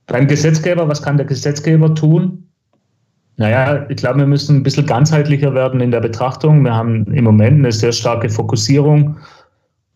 Beim 0.08 0.28
Gesetzgeber, 0.28 0.88
was 0.88 1.02
kann 1.02 1.18
der 1.18 1.26
Gesetzgeber 1.26 1.96
tun? 1.96 2.50
Naja, 3.38 3.86
ich 3.90 3.98
glaube, 3.98 4.20
wir 4.20 4.28
müssen 4.28 4.58
ein 4.58 4.64
bisschen 4.64 4.86
ganzheitlicher 4.86 5.54
werden 5.54 5.80
in 5.80 5.92
der 5.92 6.02
Betrachtung. 6.02 6.64
Wir 6.64 6.76
haben 6.76 7.06
im 7.14 7.24
Moment 7.24 7.60
eine 7.60 7.72
sehr 7.72 7.92
starke 7.92 8.30
Fokussierung 8.30 9.18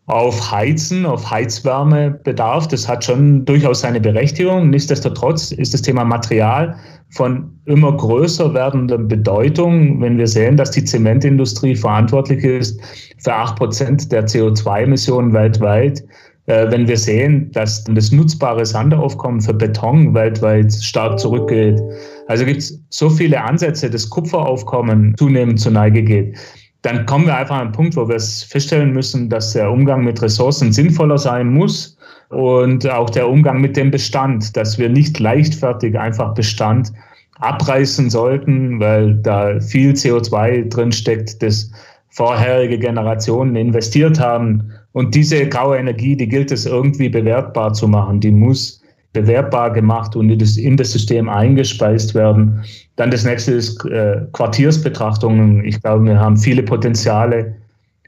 auf 0.08 0.50
Heizen, 0.50 1.04
auf 1.04 1.30
Heizwärmebedarf. 1.30 2.66
Das 2.68 2.88
hat 2.88 3.04
schon 3.04 3.44
durchaus 3.44 3.82
seine 3.82 4.00
Berechtigung. 4.00 4.70
Nichtsdestotrotz 4.70 5.52
ist 5.52 5.74
das 5.74 5.82
Thema 5.82 6.04
Material 6.04 6.74
von 7.10 7.52
immer 7.66 7.94
größer 7.94 8.52
werdender 8.54 8.98
Bedeutung, 8.98 10.00
wenn 10.00 10.16
wir 10.16 10.26
sehen, 10.26 10.56
dass 10.56 10.70
die 10.70 10.84
Zementindustrie 10.84 11.76
verantwortlich 11.76 12.42
ist 12.42 12.80
für 13.18 13.34
acht 13.34 13.56
Prozent 13.56 14.10
der 14.10 14.26
CO2-Emissionen 14.26 15.34
weltweit. 15.34 16.02
Äh, 16.46 16.70
wenn 16.70 16.88
wir 16.88 16.96
sehen, 16.96 17.50
dass 17.52 17.84
das 17.84 18.10
nutzbare 18.10 18.64
Sandaufkommen 18.64 19.42
für 19.42 19.52
Beton 19.52 20.14
weltweit 20.14 20.72
stark 20.72 21.18
zurückgeht. 21.18 21.82
Also 22.28 22.46
gibt 22.46 22.60
es 22.60 22.82
so 22.88 23.10
viele 23.10 23.42
Ansätze, 23.42 23.90
das 23.90 24.08
Kupferaufkommen 24.08 25.14
zunehmend 25.18 25.60
zur 25.60 25.72
Neige 25.72 26.02
geht 26.02 26.38
dann 26.82 27.06
kommen 27.06 27.26
wir 27.26 27.36
einfach 27.36 27.56
an 27.56 27.62
einen 27.62 27.72
Punkt, 27.72 27.96
wo 27.96 28.08
wir 28.08 28.16
es 28.16 28.44
feststellen 28.44 28.92
müssen, 28.92 29.28
dass 29.28 29.52
der 29.52 29.70
Umgang 29.70 30.04
mit 30.04 30.22
Ressourcen 30.22 30.72
sinnvoller 30.72 31.18
sein 31.18 31.52
muss 31.52 31.98
und 32.28 32.88
auch 32.88 33.10
der 33.10 33.28
Umgang 33.28 33.60
mit 33.60 33.76
dem 33.76 33.90
Bestand, 33.90 34.56
dass 34.56 34.78
wir 34.78 34.88
nicht 34.88 35.18
leichtfertig 35.18 35.98
einfach 35.98 36.34
Bestand 36.34 36.92
abreißen 37.40 38.10
sollten, 38.10 38.80
weil 38.80 39.14
da 39.14 39.60
viel 39.60 39.92
CO2 39.92 40.68
drinsteckt, 40.68 41.42
das 41.42 41.70
vorherige 42.10 42.78
Generationen 42.78 43.56
investiert 43.56 44.18
haben. 44.18 44.72
Und 44.92 45.14
diese 45.14 45.48
graue 45.48 45.78
Energie, 45.78 46.16
die 46.16 46.28
gilt 46.28 46.50
es 46.50 46.66
irgendwie 46.66 47.08
bewertbar 47.08 47.72
zu 47.72 47.86
machen. 47.86 48.20
Die 48.20 48.32
muss 48.32 48.82
bewerbbar 49.12 49.72
gemacht 49.72 50.14
und 50.16 50.30
in 50.30 50.76
das, 50.76 50.92
System 50.92 51.28
eingespeist 51.28 52.14
werden. 52.14 52.62
Dann 52.96 53.10
das 53.10 53.24
nächste 53.24 53.52
ist 53.52 53.84
äh, 53.86 54.22
Quartiersbetrachtungen. 54.32 55.64
Ich 55.64 55.80
glaube, 55.82 56.04
wir 56.04 56.18
haben 56.18 56.36
viele 56.36 56.62
Potenziale, 56.62 57.54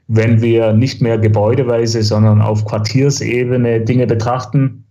wenn 0.07 0.41
wir 0.41 0.73
nicht 0.73 1.01
mehr 1.01 1.17
gebäudeweise, 1.17 2.03
sondern 2.03 2.41
auf 2.41 2.65
Quartiersebene 2.65 3.81
Dinge 3.81 4.05
betrachten. 4.05 4.83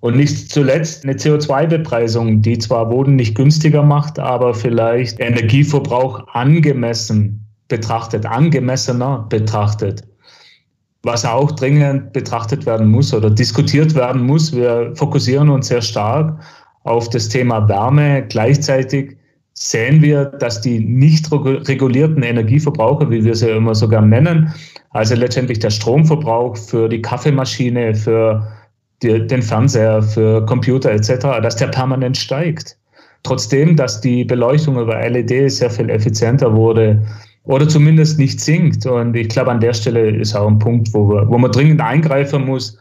Und 0.00 0.16
nicht 0.16 0.50
zuletzt 0.50 1.04
eine 1.04 1.12
CO2-Bepreisung, 1.12 2.40
die 2.40 2.58
zwar 2.58 2.88
Boden 2.88 3.16
nicht 3.16 3.34
günstiger 3.34 3.82
macht, 3.82 4.18
aber 4.18 4.54
vielleicht 4.54 5.20
Energieverbrauch 5.20 6.26
angemessen 6.28 7.46
betrachtet, 7.68 8.26
angemessener 8.26 9.26
betrachtet. 9.28 10.02
Was 11.02 11.24
auch 11.24 11.52
dringend 11.52 12.12
betrachtet 12.12 12.66
werden 12.66 12.88
muss 12.88 13.14
oder 13.14 13.30
diskutiert 13.30 13.94
werden 13.94 14.22
muss. 14.22 14.54
Wir 14.54 14.92
fokussieren 14.94 15.48
uns 15.48 15.68
sehr 15.68 15.80
stark 15.80 16.38
auf 16.84 17.08
das 17.08 17.28
Thema 17.28 17.68
Wärme. 17.68 18.26
Gleichzeitig 18.28 19.16
sehen 19.54 20.02
wir, 20.02 20.26
dass 20.26 20.60
die 20.60 20.80
nicht 20.80 21.30
regulierten 21.32 22.22
Energieverbraucher, 22.22 23.10
wie 23.10 23.24
wir 23.24 23.34
sie 23.34 23.50
immer 23.50 23.74
so 23.74 23.88
gern 23.88 24.08
nennen, 24.08 24.52
also 24.90 25.14
letztendlich 25.14 25.58
der 25.58 25.70
Stromverbrauch 25.70 26.56
für 26.56 26.88
die 26.88 27.02
Kaffeemaschine, 27.02 27.94
für 27.94 28.46
die, 29.02 29.26
den 29.26 29.42
Fernseher, 29.42 30.02
für 30.02 30.44
Computer 30.46 30.90
etc., 30.90 31.42
dass 31.42 31.56
der 31.56 31.68
permanent 31.68 32.16
steigt. 32.16 32.76
Trotzdem, 33.22 33.76
dass 33.76 34.00
die 34.00 34.24
Beleuchtung 34.24 34.78
über 34.78 34.96
LED 35.08 35.50
sehr 35.50 35.70
viel 35.70 35.90
effizienter 35.90 36.54
wurde 36.54 37.02
oder 37.50 37.68
zumindest 37.68 38.18
nicht 38.18 38.40
sinkt. 38.40 38.86
Und 38.86 39.16
ich 39.16 39.28
glaube, 39.28 39.50
an 39.50 39.60
der 39.60 39.74
Stelle 39.74 40.10
ist 40.10 40.34
auch 40.34 40.46
ein 40.46 40.58
Punkt, 40.58 40.94
wo, 40.94 41.08
wir, 41.08 41.28
wo 41.28 41.36
man 41.36 41.50
dringend 41.50 41.80
eingreifen 41.80 42.46
muss, 42.46 42.78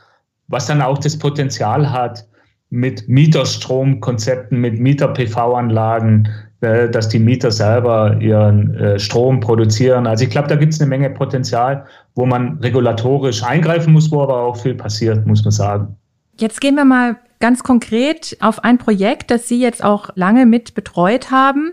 was 0.47 0.67
dann 0.67 0.81
auch 0.81 0.97
das 0.99 1.17
Potenzial 1.17 1.91
hat, 1.91 2.27
mit 2.69 3.09
Mieterstromkonzepten, 3.09 4.59
mit 4.59 4.79
Mieter-PV-Anlagen, 4.79 6.29
äh, 6.61 6.87
dass 6.87 7.09
die 7.09 7.17
Mieter 7.17 7.49
selber 7.49 8.17
ihren 8.21 8.75
äh, 8.75 8.99
Strom 8.99 9.39
produzieren. 9.39 10.05
Also 10.05 10.25
ich 10.25 10.29
glaube, 10.29 10.47
da 10.47 10.55
gibt 10.55 10.73
es 10.73 10.79
eine 10.79 10.87
Menge 10.87 11.09
Potenzial, 11.09 11.85
wo 12.13 12.27
man 12.27 12.59
regulatorisch 12.59 13.43
eingreifen 13.43 13.93
muss, 13.93 14.11
wo 14.11 14.21
aber 14.21 14.39
auch 14.41 14.57
viel 14.57 14.75
passiert, 14.75 15.25
muss 15.25 15.43
man 15.43 15.51
sagen. 15.51 15.95
Jetzt 16.37 16.61
gehen 16.61 16.75
wir 16.75 16.85
mal 16.85 17.17
ganz 17.39 17.63
konkret 17.63 18.37
auf 18.39 18.63
ein 18.63 18.77
Projekt, 18.77 19.31
das 19.31 19.47
Sie 19.47 19.59
jetzt 19.59 19.83
auch 19.83 20.11
lange 20.13 20.45
mit 20.45 20.75
betreut 20.75 21.31
haben. 21.31 21.71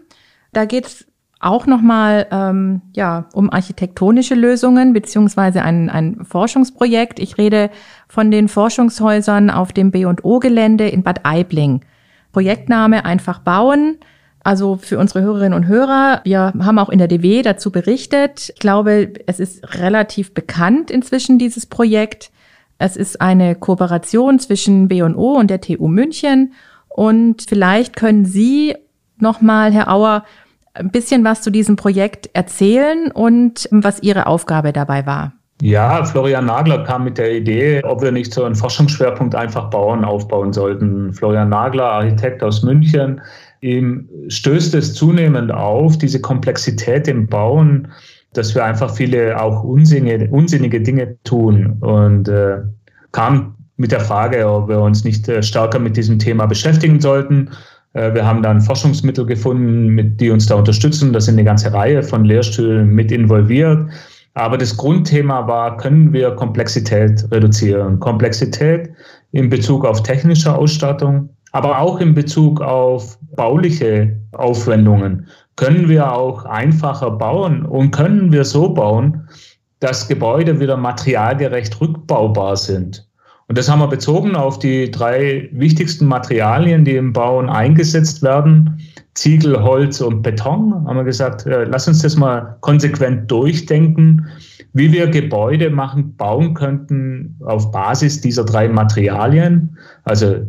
Da 0.53 0.65
geht 0.65 0.87
es 0.87 1.07
auch 1.39 1.67
nochmal 1.67 2.27
ähm, 2.31 2.81
ja, 2.95 3.27
um 3.33 3.51
architektonische 3.53 4.35
Lösungen 4.35 4.93
beziehungsweise 4.93 5.63
ein, 5.63 5.91
ein 5.91 6.25
Forschungsprojekt. 6.25 7.19
Ich 7.19 7.37
rede 7.37 7.71
von 8.09 8.31
den 8.31 8.49
Forschungshäusern 8.49 9.51
auf 9.51 9.73
dem 9.73 9.91
B&O-Gelände 9.91 10.89
in 10.89 11.03
Bad 11.03 11.21
Aibling. 11.25 11.83
Projektname 12.33 13.05
einfach 13.05 13.39
bauen. 13.41 13.99
Also 14.43 14.77
für 14.77 14.99
unsere 14.99 15.23
Hörerinnen 15.23 15.55
und 15.55 15.67
Hörer, 15.67 16.21
wir 16.25 16.53
haben 16.61 16.79
auch 16.79 16.89
in 16.89 16.99
der 16.99 17.09
DW 17.09 17.43
dazu 17.43 17.73
berichtet. 17.73 18.53
Ich 18.55 18.61
glaube, 18.61 19.13
es 19.27 19.41
ist 19.41 19.75
relativ 19.75 20.35
bekannt 20.35 20.91
inzwischen, 20.91 21.39
dieses 21.39 21.67
Projekt. 21.67 22.31
Es 22.79 22.97
ist 22.97 23.21
eine 23.21 23.57
Kooperation 23.57 24.39
zwischen 24.39 24.89
B&O 24.89 25.37
und 25.37 25.51
der 25.51 25.61
TU 25.61 25.89
München. 25.89 26.53
Und 26.89 27.43
vielleicht 27.49 27.97
können 27.97 28.25
Sie 28.25 28.77
nochmal, 29.19 29.73
Herr 29.73 29.93
Auer, 29.93 30.25
ein 30.77 30.91
bisschen 30.91 31.25
was 31.25 31.43
zu 31.43 31.51
diesem 31.51 31.77
Projekt 31.77 32.31
erzählen 32.33 33.11
und 33.11 33.69
was 33.71 34.03
Ihre 34.03 34.27
Aufgabe 34.27 34.73
dabei 34.73 35.07
war. 35.07 35.33
Ja, 35.63 36.05
Florian 36.05 36.45
Nagler 36.45 36.85
kam 36.85 37.05
mit 37.05 37.17
der 37.17 37.35
Idee, 37.35 37.83
ob 37.83 38.03
wir 38.03 38.13
nicht 38.13 38.33
so 38.33 38.45
einen 38.45 38.55
Forschungsschwerpunkt 38.55 39.35
einfach 39.35 39.71
bauen, 39.71 40.05
aufbauen 40.05 40.53
sollten. 40.53 41.15
Florian 41.15 41.49
Nagler, 41.49 41.85
Architekt 41.85 42.43
aus 42.43 42.63
München, 42.63 43.23
ihm 43.63 44.07
stößt 44.29 44.75
es 44.75 44.93
zunehmend 44.93 45.51
auf, 45.51 45.97
diese 45.97 46.21
Komplexität 46.21 47.09
im 47.09 47.27
Bauen, 47.27 47.89
dass 48.35 48.55
wir 48.55 48.65
einfach 48.65 48.95
viele 48.95 49.41
auch 49.41 49.65
unsinnige, 49.65 50.29
unsinnige 50.31 50.83
Dinge 50.83 51.17
tun 51.25 51.79
und 51.81 52.29
äh, 52.29 52.59
kam 53.13 53.57
mit 53.79 53.93
der 53.93 54.01
Frage, 54.01 54.47
ob 54.47 54.69
wir 54.69 54.81
uns 54.81 55.05
nicht 55.05 55.27
äh, 55.29 55.43
stärker 55.43 55.79
mit 55.79 55.97
diesem 55.97 56.19
Thema 56.19 56.45
beschäftigen 56.45 57.01
sollten. 57.01 57.51
Äh, 57.97 58.15
wir 58.15 58.27
haben 58.27 58.43
dann 58.43 58.61
Forschungsmittel 58.61 59.27
gefunden, 59.27 59.89
mit, 59.89 60.21
die 60.21 60.31
uns 60.31 60.47
da 60.47 60.55
unterstützen. 60.55 61.13
Da 61.13 61.21
sind 61.21 61.35
eine 61.35 61.45
ganze 61.45 61.73
Reihe 61.73 62.03
von 62.03 62.25
Lehrstühlen 62.25 62.89
mit 62.89 63.11
involviert. 63.11 63.89
Aber 64.35 64.59
das 64.59 64.77
Grundthema 64.77 65.49
war, 65.49 65.79
können 65.79 66.13
wir 66.13 66.31
Komplexität 66.33 67.27
reduzieren? 67.31 67.99
Komplexität 68.01 68.91
in 69.33 69.49
Bezug 69.49 69.87
auf 69.87 70.03
technische 70.03 70.55
Ausstattung, 70.55 71.31
aber 71.53 71.79
auch 71.79 72.01
in 72.01 72.13
Bezug 72.13 72.61
auf 72.61 73.19
bauliche 73.35 74.15
Aufwendungen. 74.33 75.27
Können 75.57 75.89
wir 75.89 76.13
auch 76.13 76.45
einfacher 76.45 77.11
bauen 77.11 77.65
und 77.65 77.93
können 77.93 78.31
wir 78.31 78.45
so 78.45 78.69
bauen, 78.69 79.27
dass 79.81 80.07
Gebäude 80.07 80.61
wieder 80.61 80.77
materialgerecht 80.77 81.81
rückbaubar 81.81 82.59
sind? 82.59 83.09
Und 83.49 83.57
das 83.57 83.69
haben 83.69 83.79
wir 83.79 83.87
bezogen 83.87 84.35
auf 84.35 84.59
die 84.59 84.91
drei 84.91 85.49
wichtigsten 85.53 86.07
Materialien, 86.07 86.85
die 86.85 86.97
im 86.97 87.13
Bauen 87.13 87.49
eingesetzt 87.49 88.23
werden. 88.23 88.81
Ziegel, 89.15 89.63
Holz 89.63 90.01
und 90.01 90.23
Beton. 90.23 90.87
Haben 90.87 90.97
wir 90.97 91.05
gesagt, 91.05 91.47
äh, 91.47 91.65
lass 91.65 91.87
uns 91.87 92.03
das 92.03 92.17
mal 92.17 92.57
konsequent 92.61 93.31
durchdenken, 93.31 94.27
wie 94.73 94.93
wir 94.93 95.07
Gebäude 95.07 95.71
machen, 95.71 96.17
bauen 96.17 96.55
könnten 96.55 97.37
auf 97.45 97.71
Basis 97.71 98.21
dieser 98.21 98.45
drei 98.45 98.69
Materialien. 98.69 99.77
Also 100.05 100.45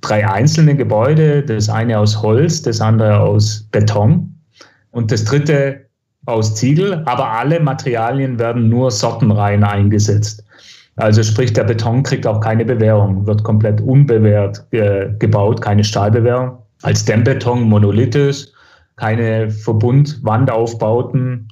drei 0.00 0.28
einzelne 0.28 0.76
Gebäude, 0.76 1.42
das 1.42 1.68
eine 1.68 1.98
aus 1.98 2.20
Holz, 2.22 2.62
das 2.62 2.80
andere 2.80 3.20
aus 3.20 3.68
Beton 3.70 4.34
und 4.92 5.12
das 5.12 5.24
dritte 5.24 5.86
aus 6.26 6.54
Ziegel. 6.54 7.02
Aber 7.04 7.28
alle 7.30 7.60
Materialien 7.60 8.38
werden 8.38 8.68
nur 8.68 8.90
sortenrein 8.90 9.62
eingesetzt. 9.62 10.42
Also 10.98 11.22
sprich, 11.22 11.52
der 11.52 11.64
Beton 11.64 12.02
kriegt 12.02 12.26
auch 12.26 12.40
keine 12.40 12.64
Bewährung, 12.64 13.24
wird 13.24 13.44
komplett 13.44 13.80
unbewährt 13.80 14.64
äh, 14.72 15.08
gebaut, 15.20 15.62
keine 15.62 15.84
Stahlbewährung. 15.84 16.58
Als 16.82 17.04
Dämmbeton 17.04 17.62
monolithisch, 17.62 18.46
keine 18.96 19.48
Verbundwandaufbauten. 19.50 21.48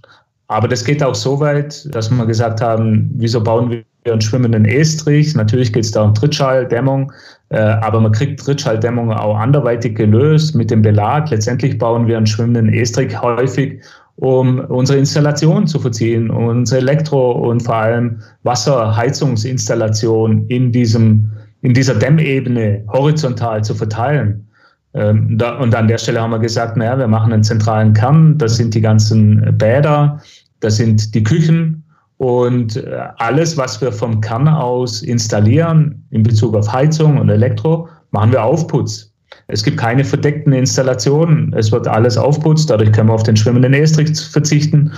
Aber 0.49 0.69
das 0.69 0.85
geht 0.85 1.03
auch 1.03 1.15
so 1.15 1.39
weit, 1.39 1.89
dass 1.95 2.11
wir 2.11 2.27
gesagt 2.27 2.61
haben, 2.61 3.11
wieso 3.15 3.43
bauen 3.43 3.71
wir 3.71 4.13
einen 4.13 4.21
schwimmenden 4.21 4.65
Estrich? 4.65 5.35
Natürlich 5.35 5.73
geht 5.73 5.85
es 5.85 5.93
da 5.93 6.03
um 6.03 6.15
Trittschalldämmung, 6.15 7.13
äh, 7.51 7.59
aber 7.59 8.01
man 8.01 8.13
kriegt 8.13 8.41
Trittschalldämmung 8.41 9.13
auch 9.13 9.37
anderweitig 9.37 9.95
gelöst 9.97 10.57
mit 10.57 10.73
dem 10.73 10.83
Belag. 10.83 11.31
Letztendlich 11.31 11.79
bauen 11.79 12.09
wir 12.09 12.17
einen 12.17 12.27
schwimmenden 12.27 12.69
Estrich 12.73 13.21
häufig 13.21 13.81
um 14.17 14.61
unsere 14.61 14.99
Installation 14.99 15.67
zu 15.67 15.79
verziehen, 15.79 16.31
unsere 16.31 16.81
Elektro- 16.81 17.33
und 17.33 17.63
vor 17.63 17.77
allem 17.77 18.21
Wasserheizungsinstallation 18.45 20.47
in 20.49 20.73
diesem, 20.73 21.31
in 21.63 21.75
dieser 21.75 21.95
Dämmebene 21.95 22.85
horizontal 22.93 23.63
zu 23.63 23.75
verteilen. 23.75 24.49
Ähm, 24.95 25.39
und 25.61 25.75
an 25.75 25.89
der 25.89 25.99
Stelle 25.99 26.21
haben 26.21 26.31
wir 26.31 26.39
gesagt, 26.39 26.77
naja, 26.77 26.99
wir 26.99 27.09
machen 27.09 27.33
einen 27.33 27.45
zentralen 27.45 27.93
Kern, 27.93 28.39
das 28.39 28.57
sind 28.57 28.75
die 28.75 28.81
ganzen 28.81 29.57
Bäder, 29.59 30.21
das 30.61 30.77
sind 30.77 31.15
die 31.15 31.23
Küchen 31.23 31.85
und 32.17 32.77
äh, 32.77 33.09
alles, 33.19 33.59
was 33.59 33.81
wir 33.81 33.93
vom 33.93 34.23
Kern 34.23 34.49
aus 34.49 35.03
installieren 35.03 36.07
in 36.11 36.23
Bezug 36.23 36.57
auf 36.57 36.73
Heizung 36.73 37.19
und 37.19 37.29
Elektro, 37.29 37.89
machen 38.11 38.33
wir 38.33 38.43
Aufputz. 38.43 39.13
Es 39.49 39.63
gibt 39.63 39.77
keine 39.77 40.05
verdeckten 40.05 40.53
Installationen. 40.53 41.53
Es 41.57 41.71
wird 41.71 41.87
alles 41.87 42.17
aufputzt. 42.19 42.71
Dadurch 42.71 42.93
können 42.93 43.09
wir 43.09 43.15
auf 43.15 43.23
den 43.23 43.37
schwimmenden 43.37 43.75
Estrich 43.75 44.19
verzichten. 44.21 44.93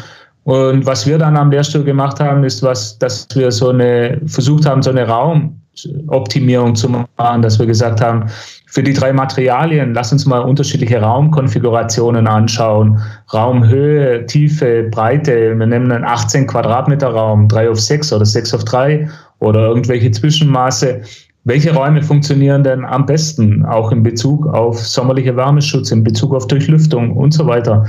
Und 0.44 0.86
was 0.86 1.06
wir 1.06 1.18
dann 1.18 1.36
am 1.36 1.50
Lehrstuhl 1.50 1.84
gemacht 1.84 2.20
haben, 2.20 2.42
ist, 2.44 2.62
was, 2.62 2.98
dass 2.98 3.28
wir 3.34 3.52
so 3.52 3.68
eine, 3.68 4.18
versucht 4.26 4.64
haben, 4.64 4.82
so 4.82 4.88
eine 4.88 5.06
Raumoptimierung 5.06 6.74
zu 6.74 6.88
machen, 6.88 7.42
dass 7.42 7.58
wir 7.58 7.66
gesagt 7.66 8.00
haben, 8.00 8.30
für 8.70 8.82
die 8.82 8.92
drei 8.94 9.12
Materialien, 9.12 9.92
lass 9.92 10.12
uns 10.12 10.24
mal 10.24 10.40
unterschiedliche 10.40 11.00
Raumkonfigurationen 11.00 12.26
anschauen. 12.26 12.98
Raumhöhe, 13.32 14.24
Tiefe, 14.26 14.84
Breite. 14.90 15.58
Wir 15.58 15.66
nehmen 15.66 15.92
einen 15.92 16.04
18 16.04 16.46
Quadratmeter 16.46 17.08
Raum, 17.08 17.48
3 17.48 17.70
auf 17.70 17.80
6 17.80 18.12
oder 18.12 18.24
6 18.24 18.54
auf 18.54 18.64
3 18.64 19.08
oder 19.40 19.68
irgendwelche 19.68 20.10
Zwischenmaße. 20.10 21.02
Welche 21.48 21.74
Räume 21.74 22.02
funktionieren 22.02 22.62
denn 22.62 22.84
am 22.84 23.06
besten, 23.06 23.64
auch 23.64 23.90
in 23.90 24.02
Bezug 24.02 24.46
auf 24.48 24.78
sommerliche 24.78 25.34
Wärmeschutz, 25.34 25.90
in 25.90 26.04
Bezug 26.04 26.34
auf 26.34 26.46
Durchlüftung 26.46 27.16
und 27.16 27.32
so 27.32 27.46
weiter? 27.46 27.86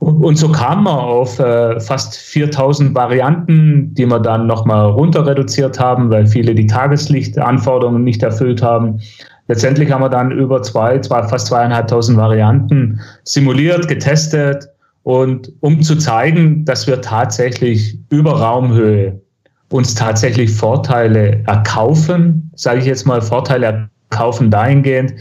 Und 0.00 0.36
so 0.36 0.52
kam 0.52 0.84
man 0.84 0.98
auf 0.98 1.38
äh, 1.38 1.80
fast 1.80 2.14
4000 2.14 2.94
Varianten, 2.94 3.94
die 3.94 4.04
wir 4.04 4.20
dann 4.20 4.46
nochmal 4.46 4.90
runter 4.90 5.26
reduziert 5.26 5.80
haben, 5.80 6.10
weil 6.10 6.26
viele 6.26 6.54
die 6.54 6.66
Tageslichtanforderungen 6.66 8.04
nicht 8.04 8.22
erfüllt 8.22 8.60
haben. 8.60 9.00
Letztendlich 9.48 9.90
haben 9.90 10.02
wir 10.02 10.10
dann 10.10 10.30
über 10.30 10.60
zwei, 10.60 10.98
zwei 10.98 11.22
fast 11.22 11.46
zweieinhalbtausend 11.46 12.18
Varianten 12.18 13.00
simuliert, 13.22 13.88
getestet 13.88 14.68
und 15.04 15.50
um 15.60 15.80
zu 15.80 15.96
zeigen, 15.96 16.66
dass 16.66 16.86
wir 16.86 17.00
tatsächlich 17.00 17.98
über 18.10 18.32
Raumhöhe 18.32 19.23
uns 19.70 19.94
tatsächlich 19.94 20.52
Vorteile 20.52 21.42
erkaufen, 21.46 22.50
sage 22.54 22.80
ich 22.80 22.86
jetzt 22.86 23.06
mal, 23.06 23.20
Vorteile 23.20 23.88
erkaufen 24.10 24.50
dahingehend, 24.50 25.14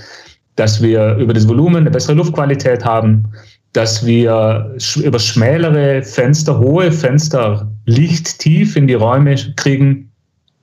dass 0.55 0.81
wir 0.81 1.15
über 1.15 1.33
das 1.33 1.47
Volumen 1.47 1.77
eine 1.77 1.91
bessere 1.91 2.15
Luftqualität 2.15 2.85
haben, 2.85 3.23
dass 3.73 4.05
wir 4.05 4.75
über 5.03 5.17
schmälere 5.17 6.03
Fenster, 6.03 6.59
hohe 6.59 6.91
Fenster 6.91 7.71
Licht 7.85 8.39
tief 8.39 8.75
in 8.75 8.87
die 8.87 8.93
Räume 8.93 9.35
kriegen 9.55 10.11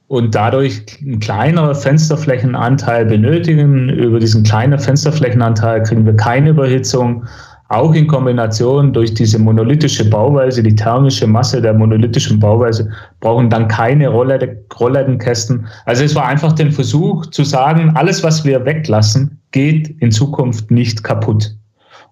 und 0.07 0.35
dadurch 0.35 0.83
einen 1.01 1.21
kleineren 1.21 1.75
Fensterflächenanteil 1.75 3.07
benötigen. 3.07 3.89
Über 3.89 4.21
diesen 4.21 4.45
kleinen 4.45 4.79
Fensterflächenanteil 4.79 5.83
kriegen 5.83 6.07
wir 6.07 6.17
keine 6.17 6.51
Überhitzung. 6.51 7.25
Auch 7.71 7.95
in 7.95 8.07
Kombination 8.07 8.93
durch 8.93 9.15
diese 9.15 9.39
monolithische 9.39 10.09
Bauweise, 10.09 10.63
die 10.63 10.75
thermische 10.75 11.27
Masse 11.27 11.63
der 11.63 11.73
monolithischen 11.73 12.39
Bauweise, 12.39 12.91
brauchen 13.21 13.49
dann 13.49 13.67
keine 13.69 14.09
Rolllädenkästen. 14.09 15.67
Also 15.87 16.05
es 16.05 16.15
war 16.15 16.27
einfach 16.27 16.53
den 16.53 16.71
Versuch 16.71 17.27
zu 17.27 17.43
sagen, 17.43 17.93
alles, 17.95 18.23
was 18.23 18.45
wir 18.45 18.65
weglassen, 18.65 19.41
geht 19.53 19.89
in 20.01 20.13
Zukunft 20.13 20.71
nicht 20.71 21.03
kaputt. 21.03 21.57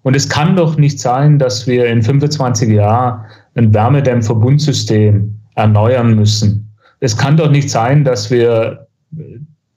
Und 0.01 0.15
es 0.15 0.27
kann 0.27 0.55
doch 0.55 0.77
nicht 0.77 0.99
sein, 0.99 1.37
dass 1.37 1.67
wir 1.67 1.85
in 1.85 2.01
25 2.01 2.69
Jahren 2.69 3.25
ein 3.55 3.73
Wärmedämmverbundsystem 3.73 5.35
erneuern 5.55 6.15
müssen 6.15 6.69
es 6.99 7.15
kann 7.15 7.37
doch 7.37 7.49
nicht 7.49 7.69
sein, 7.69 8.03
dass 8.03 8.29
wir 8.29 8.87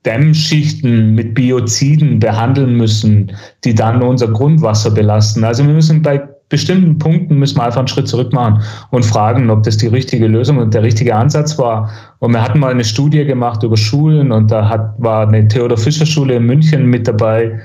Dämmschichten 0.05 1.15
mit 1.15 1.33
Bioziden 1.33 2.19
behandeln 2.19 2.75
müssen, 2.75 3.31
die 3.63 3.73
dann 3.73 4.01
unser 4.01 4.27
Grundwasser 4.27 4.91
belasten. 4.91 5.43
Also 5.43 5.65
wir 5.65 5.73
müssen 5.73 6.01
bei 6.01 6.21
bestimmten 6.49 6.99
Punkten 6.99 7.39
müssen 7.39 7.57
wir 7.57 7.63
einfach 7.63 7.79
einen 7.79 7.87
Schritt 7.87 8.07
zurück 8.07 8.31
machen 8.31 8.61
und 8.91 9.03
fragen, 9.03 9.49
ob 9.49 9.63
das 9.63 9.77
die 9.77 9.87
richtige 9.87 10.27
Lösung 10.27 10.59
und 10.59 10.73
der 10.73 10.83
richtige 10.83 11.15
Ansatz 11.15 11.57
war. 11.57 11.89
Und 12.19 12.31
wir 12.33 12.43
hatten 12.43 12.59
mal 12.59 12.69
eine 12.69 12.83
Studie 12.83 13.25
gemacht 13.25 13.63
über 13.63 13.75
Schulen 13.75 14.31
und 14.31 14.51
da 14.51 14.69
hat, 14.69 14.93
war 14.99 15.27
eine 15.27 15.47
Theodor 15.47 15.77
Fischer 15.79 16.05
Schule 16.05 16.35
in 16.35 16.43
München 16.43 16.85
mit 16.85 17.07
dabei. 17.07 17.59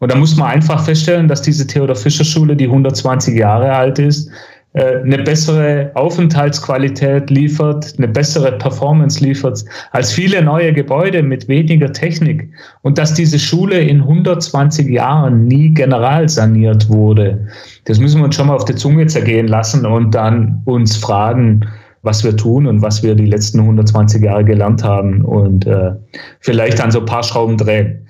Und 0.00 0.12
da 0.12 0.16
muss 0.16 0.36
man 0.36 0.48
einfach 0.48 0.84
feststellen, 0.84 1.26
dass 1.26 1.40
diese 1.40 1.66
Theodor 1.66 1.96
Fischer 1.96 2.24
Schule, 2.24 2.54
die 2.54 2.66
120 2.66 3.34
Jahre 3.34 3.72
alt 3.72 3.98
ist, 3.98 4.30
eine 4.74 5.18
bessere 5.18 5.92
Aufenthaltsqualität 5.94 7.30
liefert, 7.30 7.94
eine 7.96 8.08
bessere 8.08 8.52
Performance 8.58 9.24
liefert 9.24 9.64
als 9.92 10.12
viele 10.12 10.42
neue 10.42 10.72
Gebäude 10.72 11.22
mit 11.22 11.46
weniger 11.46 11.92
Technik 11.92 12.50
und 12.82 12.98
dass 12.98 13.14
diese 13.14 13.38
Schule 13.38 13.78
in 13.78 14.00
120 14.00 14.88
Jahren 14.88 15.46
nie 15.46 15.68
general 15.70 16.28
saniert 16.28 16.88
wurde. 16.88 17.46
Das 17.84 18.00
müssen 18.00 18.18
wir 18.18 18.24
uns 18.24 18.34
schon 18.34 18.48
mal 18.48 18.56
auf 18.56 18.64
die 18.64 18.74
Zunge 18.74 19.06
zergehen 19.06 19.46
lassen 19.46 19.86
und 19.86 20.12
dann 20.12 20.62
uns 20.64 20.96
fragen, 20.96 21.64
was 22.02 22.24
wir 22.24 22.36
tun 22.36 22.66
und 22.66 22.82
was 22.82 23.02
wir 23.02 23.14
die 23.14 23.26
letzten 23.26 23.60
120 23.60 24.22
Jahre 24.22 24.44
gelernt 24.44 24.82
haben 24.82 25.24
und 25.24 25.66
äh, 25.66 25.92
vielleicht 26.40 26.80
an 26.82 26.90
so 26.90 26.98
ein 27.00 27.06
paar 27.06 27.22
Schrauben 27.22 27.56
drehen. 27.56 28.06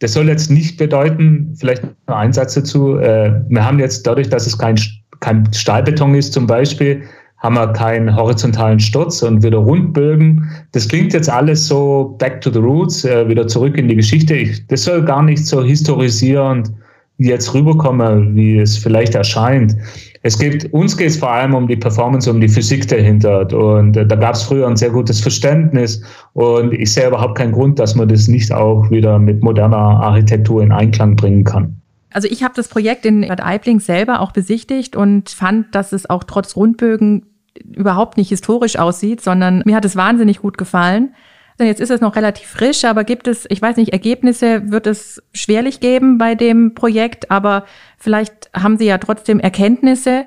Das 0.00 0.14
soll 0.14 0.28
jetzt 0.28 0.50
nicht 0.50 0.76
bedeuten, 0.76 1.54
vielleicht 1.56 1.84
noch 1.84 2.16
ein 2.16 2.32
Satz 2.32 2.54
dazu, 2.54 2.98
äh, 2.98 3.32
wir 3.48 3.64
haben 3.64 3.78
jetzt 3.78 4.06
dadurch, 4.06 4.28
dass 4.28 4.46
es 4.46 4.58
kein 4.58 4.76
kein 5.20 5.52
Stahlbeton 5.52 6.14
ist 6.14 6.32
zum 6.32 6.46
Beispiel, 6.46 7.02
haben 7.38 7.54
wir 7.54 7.68
keinen 7.72 8.14
horizontalen 8.14 8.80
Sturz 8.80 9.22
und 9.22 9.42
wieder 9.42 9.58
Rundbögen. 9.58 10.46
Das 10.72 10.88
klingt 10.88 11.12
jetzt 11.14 11.30
alles 11.30 11.66
so 11.66 12.16
back 12.18 12.40
to 12.42 12.50
the 12.50 12.58
roots, 12.58 13.04
äh, 13.04 13.28
wieder 13.28 13.46
zurück 13.46 13.78
in 13.78 13.88
die 13.88 13.96
Geschichte. 13.96 14.34
Ich, 14.34 14.66
das 14.66 14.84
soll 14.84 15.02
gar 15.02 15.22
nicht 15.22 15.46
so 15.46 15.62
historisierend 15.62 16.70
jetzt 17.16 17.52
rüberkommen, 17.54 18.34
wie 18.34 18.58
es 18.58 18.76
vielleicht 18.76 19.14
erscheint. 19.14 19.76
Es 20.22 20.38
geht, 20.38 20.70
uns 20.72 20.96
geht 20.96 21.08
es 21.08 21.16
vor 21.16 21.30
allem 21.30 21.54
um 21.54 21.66
die 21.66 21.76
Performance, 21.76 22.30
um 22.30 22.40
die 22.40 22.48
Physik 22.48 22.88
dahinter. 22.88 23.50
Und 23.56 23.96
äh, 23.96 24.06
da 24.06 24.16
gab 24.16 24.34
es 24.34 24.42
früher 24.42 24.66
ein 24.66 24.76
sehr 24.76 24.90
gutes 24.90 25.20
Verständnis. 25.20 26.02
Und 26.34 26.74
ich 26.74 26.92
sehe 26.92 27.08
überhaupt 27.08 27.36
keinen 27.36 27.52
Grund, 27.52 27.78
dass 27.78 27.94
man 27.94 28.08
das 28.08 28.28
nicht 28.28 28.52
auch 28.52 28.90
wieder 28.90 29.18
mit 29.18 29.42
moderner 29.42 29.76
Architektur 29.76 30.62
in 30.62 30.72
Einklang 30.72 31.16
bringen 31.16 31.44
kann. 31.44 31.79
Also 32.12 32.28
ich 32.28 32.42
habe 32.42 32.54
das 32.54 32.68
Projekt 32.68 33.06
in 33.06 33.26
Bad 33.26 33.42
Aibling 33.42 33.80
selber 33.80 34.20
auch 34.20 34.32
besichtigt 34.32 34.96
und 34.96 35.30
fand, 35.30 35.74
dass 35.74 35.92
es 35.92 36.08
auch 36.08 36.24
trotz 36.24 36.56
Rundbögen 36.56 37.26
überhaupt 37.64 38.16
nicht 38.16 38.28
historisch 38.28 38.78
aussieht, 38.78 39.20
sondern 39.20 39.62
mir 39.64 39.76
hat 39.76 39.84
es 39.84 39.96
wahnsinnig 39.96 40.40
gut 40.40 40.58
gefallen. 40.58 41.14
Jetzt 41.58 41.80
ist 41.80 41.90
es 41.90 42.00
noch 42.00 42.16
relativ 42.16 42.46
frisch, 42.46 42.84
aber 42.84 43.04
gibt 43.04 43.28
es, 43.28 43.46
ich 43.50 43.60
weiß 43.60 43.76
nicht, 43.76 43.92
Ergebnisse 43.92 44.70
wird 44.70 44.86
es 44.86 45.22
schwerlich 45.34 45.80
geben 45.80 46.16
bei 46.16 46.34
dem 46.34 46.74
Projekt, 46.74 47.30
aber 47.30 47.66
vielleicht 47.98 48.50
haben 48.54 48.78
Sie 48.78 48.86
ja 48.86 48.96
trotzdem 48.96 49.40
Erkenntnisse 49.40 50.24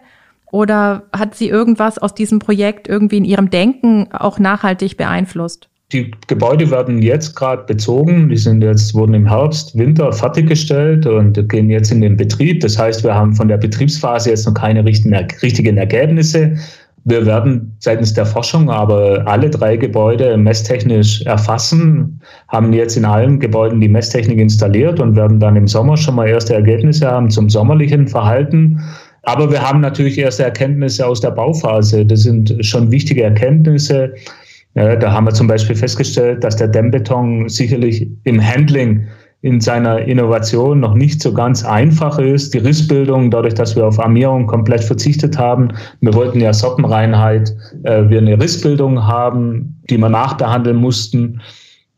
oder 0.52 1.08
hat 1.12 1.34
Sie 1.34 1.50
irgendwas 1.50 1.98
aus 1.98 2.14
diesem 2.14 2.38
Projekt 2.38 2.88
irgendwie 2.88 3.18
in 3.18 3.26
Ihrem 3.26 3.50
Denken 3.50 4.12
auch 4.12 4.38
nachhaltig 4.38 4.96
beeinflusst? 4.96 5.70
Die 5.94 6.12
Gebäude 6.28 6.72
werden 6.72 7.04
jetzt 7.04 7.36
gerade 7.36 7.64
bezogen. 7.64 8.28
Die 8.30 8.38
sind 8.38 8.64
jetzt, 8.64 8.96
wurden 8.96 9.14
im 9.14 9.28
Herbst, 9.28 9.78
Winter 9.78 10.12
fertiggestellt 10.12 11.06
und 11.06 11.48
gehen 11.50 11.70
jetzt 11.70 11.92
in 11.92 12.02
den 12.02 12.18
Betrieb. 12.18 12.62
Das 12.62 12.80
heißt, 12.80 13.04
wir 13.04 13.14
haben 13.14 13.36
von 13.36 13.48
der 13.48 13.58
Betriebsphase 13.58 14.32
jetzt 14.32 14.48
noch 14.48 14.56
keine 14.56 14.84
richtigen 14.84 15.78
Ergebnisse. 15.78 16.58
Wir 17.06 17.26
werden 17.26 17.76
seitens 17.80 18.14
der 18.14 18.26
Forschung 18.26 18.70
aber 18.70 19.28
alle 19.28 19.50
drei 19.50 19.76
Gebäude 19.76 20.38
messtechnisch 20.38 21.22
erfassen, 21.26 22.22
haben 22.48 22.72
jetzt 22.72 22.96
in 22.96 23.04
allen 23.04 23.40
Gebäuden 23.40 23.82
die 23.82 23.90
Messtechnik 23.90 24.40
installiert 24.40 25.02
und 25.02 25.16
werden 25.16 25.40
dann 25.40 25.58
im 25.58 25.68
Sommer 25.68 25.98
schon 25.98 26.16
mal 26.16 26.30
erste 26.30 26.54
Ergebnisse 26.54 27.06
haben 27.06 27.30
zum 27.30 27.50
sommerlichen 27.50 28.08
Verhalten. 28.08 28.82
Aber 29.24 29.52
wir 29.52 29.62
haben 29.62 29.82
natürlich 29.82 30.18
erste 30.18 30.44
Erkenntnisse 30.44 31.06
aus 31.06 31.22
der 31.22 31.32
Bauphase. 31.32 32.06
Das 32.06 32.22
sind 32.22 32.56
schon 32.66 32.92
wichtige 32.92 33.24
Erkenntnisse. 33.24 34.14
Ja, 34.76 34.96
da 34.96 35.12
haben 35.12 35.26
wir 35.26 35.34
zum 35.34 35.48
Beispiel 35.48 35.76
festgestellt, 35.76 36.44
dass 36.44 36.56
der 36.56 36.68
Dämmbeton 36.68 37.48
sicherlich 37.48 38.08
im 38.24 38.44
Handling 38.44 39.08
in 39.42 39.60
seiner 39.60 40.00
Innovation 40.00 40.80
noch 40.80 40.94
nicht 40.96 41.22
so 41.22 41.34
ganz 41.34 41.66
einfach 41.66 42.18
ist. 42.18 42.54
Die 42.54 42.60
Rissbildung, 42.60 43.30
dadurch, 43.30 43.54
dass 43.54 43.76
wir 43.76 43.86
auf 43.86 44.00
Armierung 44.00 44.48
komplett 44.48 44.84
verzichtet 44.84 45.38
haben. 45.38 45.68
Wir 46.00 46.14
wollten 46.14 46.40
ja 46.40 46.54
Sockenreinheit, 46.54 47.54
äh, 47.84 48.10
wir 48.10 48.20
eine 48.20 48.40
Rissbildung 48.40 49.06
haben, 49.06 49.82
die 49.90 49.98
wir 49.98 50.10
nachbehandeln 50.10 50.78
mussten 50.78 51.42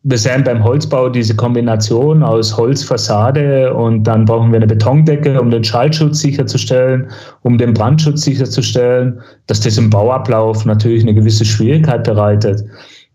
wir 0.08 0.20
sehen 0.20 0.44
beim 0.44 0.64
Holzbau 0.64 1.10
diese 1.10 1.36
Kombination 1.36 2.22
aus 2.22 2.56
Holzfassade 2.56 3.74
und 3.74 4.04
dann 4.04 4.26
brauchen 4.26 4.52
wir 4.52 4.58
eine 4.58 4.68
Betondecke, 4.68 5.42
um 5.42 5.50
den 5.50 5.64
Schallschutz 5.64 6.20
sicherzustellen, 6.20 7.08
um 7.42 7.58
den 7.58 7.74
Brandschutz 7.74 8.22
sicherzustellen, 8.22 9.20
dass 9.48 9.62
das 9.62 9.80
im 9.80 9.90
Bauablauf 9.90 10.64
natürlich 10.64 11.02
eine 11.02 11.16
gewisse 11.16 11.44
Schwierigkeit 11.44 12.04
bereitet. 12.04 12.64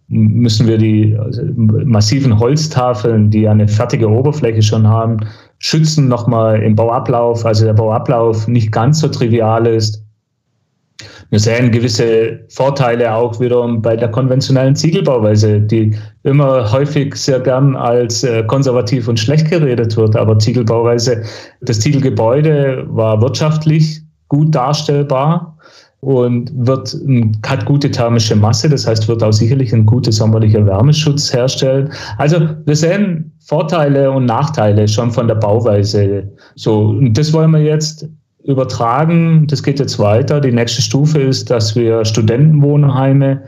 Müssen 0.09 0.67
wir 0.67 0.79
die 0.79 1.17
also, 1.17 1.43
massiven 1.55 2.37
Holztafeln, 2.41 3.31
die 3.31 3.47
eine 3.47 3.69
fertige 3.69 4.11
Oberfläche 4.11 4.61
schon 4.61 4.89
haben, 4.89 5.19
schützen 5.61 6.09
nochmal 6.09 6.61
im 6.61 6.75
Bauablauf, 6.75 7.47
also 7.47 7.67
der 7.67 7.75
Bauablauf 7.75 8.49
nicht 8.49 8.73
ganz 8.73 8.99
so 8.99 9.07
trivial 9.07 9.65
ist. 9.69 10.05
Wir 11.31 11.39
sehen 11.39 11.71
gewisse 11.71 12.41
Vorteile 12.49 13.15
auch 13.15 13.39
wiederum 13.41 13.81
bei 13.81 13.97
der 13.97 14.11
konventionellen 14.11 14.75
Ziegelbauweise, 14.75 15.61
die 15.61 15.97
immer 16.25 16.71
häufig 16.73 17.15
sehr 17.15 17.39
gern 17.39 17.77
als 17.77 18.25
äh, 18.25 18.43
konservativ 18.45 19.07
und 19.07 19.19
schlecht 19.19 19.49
geredet 19.49 19.97
wird. 19.97 20.17
Aber 20.17 20.39
Ziegelbauweise, 20.39 21.23
das 21.61 21.81
Ziegelgebäude 21.81 22.85
war 22.89 23.23
wirtschaftlich 23.23 24.01
gut 24.29 24.55
darstellbar 24.55 25.57
und 26.01 26.51
wird, 26.55 26.97
hat 27.47 27.65
gute 27.67 27.91
thermische 27.91 28.35
Masse, 28.35 28.69
das 28.69 28.87
heißt, 28.87 29.07
wird 29.07 29.23
auch 29.23 29.33
sicherlich 29.33 29.73
ein 29.73 29.87
guter 29.87 30.11
sommerlicher 30.13 30.65
Wärmeschutz 30.67 31.33
herstellen. 31.33 31.93
Also 32.17 32.49
wir 32.65 32.77
sehen 32.77 33.33
Vorteile 33.41 34.11
und 34.11 34.25
Nachteile 34.25 34.89
schon 34.89 35.11
von 35.11 35.29
der 35.29 35.35
Bauweise. 35.35 36.29
So, 36.55 36.89
und 36.89 37.17
das 37.17 37.33
wollen 37.33 37.51
wir 37.51 37.63
jetzt 37.63 38.09
übertragen. 38.45 39.47
Das 39.47 39.63
geht 39.63 39.79
jetzt 39.79 39.99
weiter. 39.99 40.41
Die 40.41 40.53
nächste 40.53 40.83
Stufe 40.83 41.21
ist, 41.21 41.51
dass 41.51 41.77
wir 41.77 42.05
Studentenwohnheime, 42.05 43.43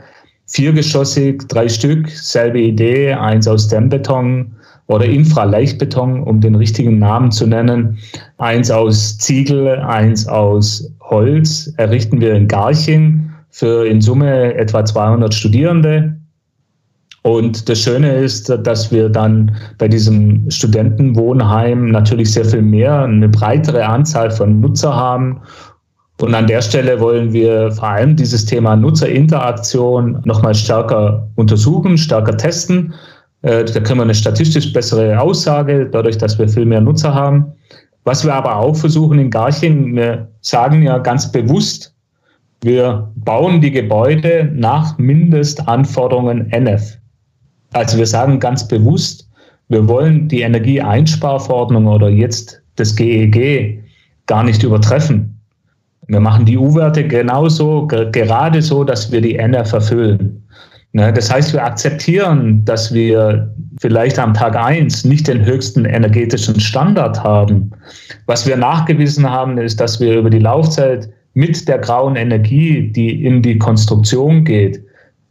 viergeschossig, 0.47 1.43
drei 1.47 1.67
Stück, 1.67 2.09
selbe 2.09 2.59
Idee, 2.61 3.13
eins 3.13 3.47
aus 3.47 3.67
Dämmbeton 3.67 4.55
oder 4.87 5.05
Infraleichtbeton, 5.05 6.23
um 6.23 6.41
den 6.41 6.55
richtigen 6.55 6.99
Namen 6.99 7.31
zu 7.31 7.47
nennen, 7.47 7.97
eins 8.37 8.69
aus 8.69 9.17
Ziegel, 9.17 9.79
eins 9.79 10.27
aus 10.27 10.91
Holz, 11.01 11.73
errichten 11.77 12.19
wir 12.19 12.33
in 12.33 12.47
Garching 12.47 13.29
für 13.49 13.85
in 13.87 14.01
Summe 14.01 14.55
etwa 14.55 14.83
200 14.83 15.33
Studierende. 15.33 16.17
Und 17.23 17.69
das 17.69 17.79
Schöne 17.79 18.15
ist, 18.17 18.49
dass 18.49 18.91
wir 18.91 19.07
dann 19.07 19.55
bei 19.77 19.87
diesem 19.87 20.49
Studentenwohnheim 20.51 21.89
natürlich 21.89 22.33
sehr 22.33 22.43
viel 22.43 22.61
mehr, 22.61 23.03
eine 23.03 23.29
breitere 23.29 23.85
Anzahl 23.85 24.29
von 24.29 24.59
Nutzer 24.59 24.93
haben. 24.93 25.39
Und 26.19 26.35
an 26.35 26.47
der 26.47 26.61
Stelle 26.61 26.99
wollen 26.99 27.31
wir 27.31 27.71
vor 27.71 27.87
allem 27.87 28.17
dieses 28.17 28.45
Thema 28.45 28.75
Nutzerinteraktion 28.75 30.21
nochmal 30.25 30.53
stärker 30.53 31.27
untersuchen, 31.35 31.97
stärker 31.97 32.35
testen. 32.35 32.93
Äh, 33.41 33.63
da 33.63 33.79
können 33.79 33.99
wir 33.99 34.03
eine 34.03 34.15
statistisch 34.15 34.73
bessere 34.73 35.19
Aussage, 35.19 35.89
dadurch, 35.89 36.17
dass 36.17 36.37
wir 36.37 36.49
viel 36.49 36.65
mehr 36.65 36.81
Nutzer 36.81 37.13
haben. 37.13 37.53
Was 38.03 38.25
wir 38.25 38.33
aber 38.33 38.57
auch 38.57 38.75
versuchen 38.75 39.17
in 39.17 39.29
Garching, 39.29 39.95
wir 39.95 40.27
sagen 40.41 40.81
ja 40.83 40.97
ganz 40.97 41.31
bewusst, 41.31 41.95
wir 42.61 43.11
bauen 43.15 43.61
die 43.61 43.71
Gebäude 43.71 44.51
nach 44.53 44.97
Mindestanforderungen 44.97 46.51
NF. 46.51 46.97
Also 47.73 47.97
wir 47.97 48.07
sagen 48.07 48.39
ganz 48.39 48.67
bewusst, 48.67 49.27
wir 49.69 49.87
wollen 49.87 50.27
die 50.27 50.41
Energieeinsparverordnung 50.41 51.87
oder 51.87 52.09
jetzt 52.09 52.61
das 52.75 52.95
GEG 52.95 53.35
e 53.35 53.79
gar 54.27 54.43
nicht 54.43 54.63
übertreffen. 54.63 55.39
Wir 56.07 56.19
machen 56.19 56.45
die 56.45 56.57
U-Werte 56.57 57.07
genauso, 57.07 57.87
gerade 57.87 58.61
so, 58.61 58.83
dass 58.83 59.11
wir 59.11 59.21
die 59.21 59.35
NF 59.35 59.73
erfüllen. 59.73 60.43
Ne, 60.91 61.11
das 61.11 61.33
heißt, 61.33 61.53
wir 61.53 61.63
akzeptieren, 61.63 62.63
dass 62.65 62.93
wir 62.93 63.51
vielleicht 63.79 64.19
am 64.19 64.33
Tag 64.33 64.55
eins 64.55 65.03
nicht 65.03 65.27
den 65.27 65.43
höchsten 65.43 65.85
energetischen 65.85 66.59
Standard 66.59 67.23
haben. 67.23 67.71
Was 68.27 68.45
wir 68.45 68.57
nachgewiesen 68.57 69.27
haben, 69.27 69.57
ist, 69.57 69.79
dass 69.79 69.99
wir 69.99 70.19
über 70.19 70.29
die 70.29 70.39
Laufzeit 70.39 71.09
mit 71.33 71.67
der 71.67 71.79
grauen 71.79 72.15
Energie, 72.15 72.91
die 72.91 73.25
in 73.25 73.41
die 73.41 73.57
Konstruktion 73.57 74.43
geht, 74.43 74.83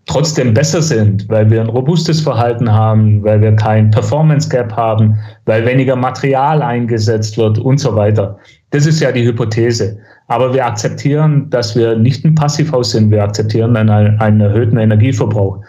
trotzdem 0.07 0.53
besser 0.53 0.83
sind, 0.83 1.29
weil 1.29 1.51
wir 1.51 1.61
ein 1.61 1.69
robustes 1.69 2.21
Verhalten 2.21 2.71
haben, 2.73 3.23
weil 3.23 3.41
wir 3.41 3.55
kein 3.55 3.91
Performance 3.91 4.49
Gap 4.49 4.73
haben, 4.77 5.17
weil 5.47 5.65
weniger 5.65 5.97
Material 5.97 6.61
eingesetzt 6.61 7.39
wird 7.39 7.59
und 7.59 7.79
so 7.79 7.95
weiter. 7.95 8.37
Das 8.71 8.87
ist 8.87 9.01
ja 9.01 9.13
die 9.13 9.25
Hypothese. 9.25 9.99
Aber 10.29 10.53
wir 10.55 10.67
akzeptieren, 10.67 11.49
dass 11.51 11.77
wir 11.77 11.97
nicht 11.97 12.25
ein 12.25 12.35
Passivhaus 12.35 12.93
sind. 12.93 13.11
Wir 13.11 13.23
akzeptieren 13.23 13.77
einen, 13.77 14.19
einen 14.21 14.41
erhöhten 14.41 14.79
Energieverbrauch. 14.79 15.61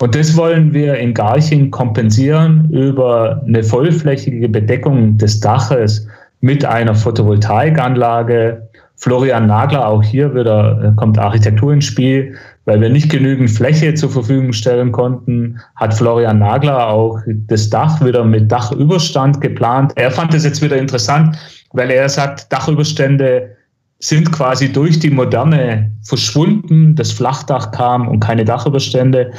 Und 0.00 0.14
das 0.14 0.34
wollen 0.36 0.72
wir 0.72 0.94
in 0.94 1.12
Garching 1.12 1.70
kompensieren 1.70 2.70
über 2.70 3.42
eine 3.46 3.62
vollflächige 3.62 4.48
Bedeckung 4.48 5.18
des 5.18 5.40
Daches 5.40 6.08
mit 6.40 6.64
einer 6.64 6.94
Photovoltaikanlage. 6.94 8.62
Florian 8.96 9.46
Nagler, 9.46 9.86
auch 9.86 10.02
hier 10.02 10.34
wieder 10.34 10.94
kommt 10.96 11.18
Architektur 11.18 11.72
ins 11.72 11.84
Spiel, 11.84 12.34
weil 12.64 12.80
wir 12.80 12.90
nicht 12.90 13.10
genügend 13.10 13.50
Fläche 13.50 13.94
zur 13.94 14.10
Verfügung 14.10 14.52
stellen 14.52 14.92
konnten, 14.92 15.58
hat 15.76 15.94
Florian 15.94 16.38
Nagler 16.38 16.88
auch 16.88 17.18
das 17.26 17.70
Dach 17.70 18.04
wieder 18.04 18.24
mit 18.24 18.50
Dachüberstand 18.52 19.40
geplant. 19.40 19.92
Er 19.96 20.10
fand 20.10 20.34
es 20.34 20.44
jetzt 20.44 20.62
wieder 20.62 20.76
interessant, 20.76 21.36
weil 21.72 21.90
er 21.90 22.08
sagt, 22.08 22.52
Dachüberstände 22.52 23.56
sind 24.00 24.32
quasi 24.32 24.72
durch 24.72 24.98
die 24.98 25.10
Moderne 25.10 25.90
verschwunden. 26.02 26.94
Das 26.94 27.12
Flachdach 27.12 27.70
kam 27.72 28.08
und 28.08 28.20
keine 28.20 28.44
Dachüberstände. 28.44 29.30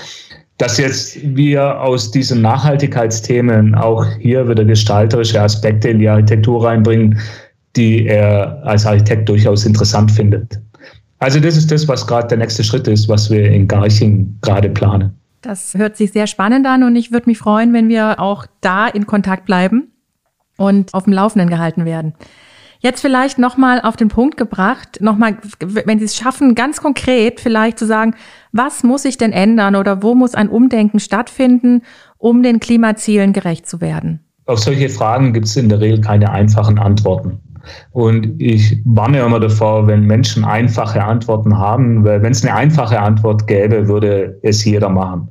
Dass 0.58 0.78
jetzt 0.78 1.18
wir 1.36 1.82
aus 1.82 2.12
diesen 2.12 2.42
Nachhaltigkeitsthemen 2.42 3.74
auch 3.74 4.06
hier 4.20 4.48
wieder 4.48 4.64
gestalterische 4.64 5.42
Aspekte 5.42 5.90
in 5.90 6.00
die 6.00 6.08
Architektur 6.08 6.64
reinbringen, 6.64 7.18
die 7.76 8.06
er 8.06 8.62
als 8.64 8.86
Architekt 8.86 9.28
durchaus 9.28 9.66
interessant 9.66 10.12
findet. 10.12 10.60
Also 11.22 11.40
das 11.40 11.56
ist 11.56 11.70
das, 11.72 11.88
was 11.88 12.08
gerade 12.08 12.30
der 12.30 12.40
nächste 12.40 12.64
Schritt 12.64 12.88
ist, 12.88 13.08
was 13.08 13.30
wir 13.30 13.52
in 13.52 13.68
Garching 13.68 14.40
gerade 14.42 14.70
planen. 14.70 15.16
Das 15.42 15.76
hört 15.76 15.96
sich 15.96 16.12
sehr 16.12 16.26
spannend 16.26 16.66
an 16.66 16.82
und 16.82 16.96
ich 16.96 17.12
würde 17.12 17.30
mich 17.30 17.38
freuen, 17.38 17.74
wenn 17.74 17.90
wir 17.90 18.20
auch 18.20 18.48
da 18.60 18.88
in 18.88 19.06
Kontakt 19.06 19.46
bleiben 19.46 19.92
und 20.58 20.96
auf 20.96 21.04
dem 21.04 21.14
Laufenden 21.14 21.48
gehalten 21.48 21.86
werden. 21.86 22.14
Jetzt 22.80 23.02
vielleicht 23.02 23.38
nochmal 23.38 23.82
auf 23.82 23.96
den 23.96 24.08
Punkt 24.08 24.36
gebracht, 24.36 24.98
nochmal, 25.00 25.38
wenn 25.60 26.00
Sie 26.00 26.06
es 26.06 26.16
schaffen, 26.16 26.56
ganz 26.56 26.82
konkret 26.82 27.40
vielleicht 27.40 27.78
zu 27.78 27.86
sagen, 27.86 28.16
was 28.52 28.82
muss 28.82 29.04
sich 29.04 29.18
denn 29.18 29.32
ändern 29.32 29.76
oder 29.76 30.02
wo 30.02 30.16
muss 30.16 30.34
ein 30.34 30.50
Umdenken 30.50 31.00
stattfinden, 31.00 31.84
um 32.18 32.42
den 32.42 32.60
Klimazielen 32.60 33.32
gerecht 33.32 33.70
zu 33.70 33.80
werden? 33.80 34.22
Auf 34.48 34.58
solche 34.58 34.90
Fragen 34.90 35.34
gibt 35.34 35.46
es 35.46 35.56
in 35.56 35.70
der 35.70 35.82
Regel 35.82 36.02
keine 36.02 36.32
einfachen 36.32 36.80
Antworten. 36.80 37.40
Und 37.92 38.40
ich 38.42 38.80
warne 38.86 39.20
immer 39.20 39.40
davor, 39.40 39.88
wenn 39.88 40.06
Menschen 40.06 40.44
einfache 40.44 41.04
Antworten 41.04 41.58
haben, 41.58 42.04
weil 42.04 42.22
wenn 42.22 42.32
es 42.32 42.44
eine 42.44 42.56
einfache 42.56 43.00
Antwort 43.00 43.48
gäbe, 43.48 43.88
würde 43.88 44.38
es 44.44 44.64
jeder 44.64 44.90
machen. 44.90 45.28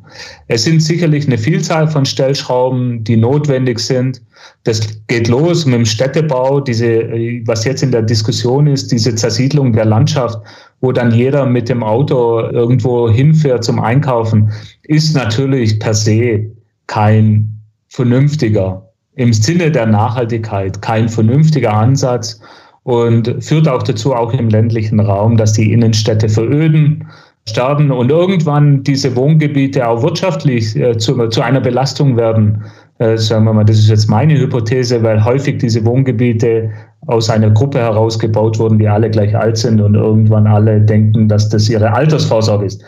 Es 0.48 0.64
sind 0.64 0.82
sicherlich 0.82 1.26
eine 1.26 1.38
Vielzahl 1.38 1.88
von 1.88 2.04
Stellschrauben, 2.04 3.04
die 3.04 3.16
notwendig 3.16 3.78
sind. 3.78 4.22
Das 4.64 4.80
geht 5.06 5.28
los 5.28 5.64
mit 5.66 5.74
dem 5.74 5.84
Städtebau, 5.84 6.60
diese, 6.60 7.00
was 7.46 7.64
jetzt 7.64 7.82
in 7.82 7.92
der 7.92 8.02
Diskussion 8.02 8.66
ist, 8.66 8.92
diese 8.92 9.14
Zersiedlung 9.14 9.72
der 9.72 9.84
Landschaft, 9.84 10.38
wo 10.80 10.92
dann 10.92 11.12
jeder 11.12 11.46
mit 11.46 11.68
dem 11.68 11.82
Auto 11.82 12.40
irgendwo 12.40 13.08
hinfährt 13.10 13.64
zum 13.64 13.80
Einkaufen, 13.80 14.50
ist 14.84 15.14
natürlich 15.14 15.78
per 15.78 15.94
se 15.94 16.50
kein 16.86 17.60
vernünftiger 17.88 18.89
im 19.20 19.34
Sinne 19.34 19.70
der 19.70 19.84
Nachhaltigkeit 19.84 20.80
kein 20.80 21.06
vernünftiger 21.06 21.74
Ansatz 21.74 22.40
und 22.84 23.36
führt 23.44 23.68
auch 23.68 23.82
dazu, 23.82 24.14
auch 24.14 24.32
im 24.32 24.48
ländlichen 24.48 24.98
Raum, 24.98 25.36
dass 25.36 25.52
die 25.52 25.74
Innenstädte 25.74 26.26
veröden, 26.30 27.06
sterben 27.46 27.90
und 27.90 28.10
irgendwann 28.10 28.82
diese 28.82 29.14
Wohngebiete 29.14 29.86
auch 29.86 30.02
wirtschaftlich 30.02 30.74
äh, 30.74 30.96
zu, 30.96 31.28
zu, 31.28 31.42
einer 31.42 31.60
Belastung 31.60 32.16
werden. 32.16 32.64
Äh, 32.98 33.18
sagen 33.18 33.44
wir 33.44 33.52
mal, 33.52 33.64
das 33.64 33.78
ist 33.78 33.90
jetzt 33.90 34.08
meine 34.08 34.38
Hypothese, 34.38 35.02
weil 35.02 35.22
häufig 35.22 35.58
diese 35.58 35.84
Wohngebiete 35.84 36.70
aus 37.06 37.28
einer 37.28 37.50
Gruppe 37.50 37.78
herausgebaut 37.78 38.58
wurden, 38.58 38.78
die 38.78 38.88
alle 38.88 39.10
gleich 39.10 39.36
alt 39.36 39.58
sind 39.58 39.82
und 39.82 39.96
irgendwann 39.96 40.46
alle 40.46 40.80
denken, 40.80 41.28
dass 41.28 41.50
das 41.50 41.68
ihre 41.68 41.92
Altersvorsorge 41.92 42.64
ist. 42.64 42.82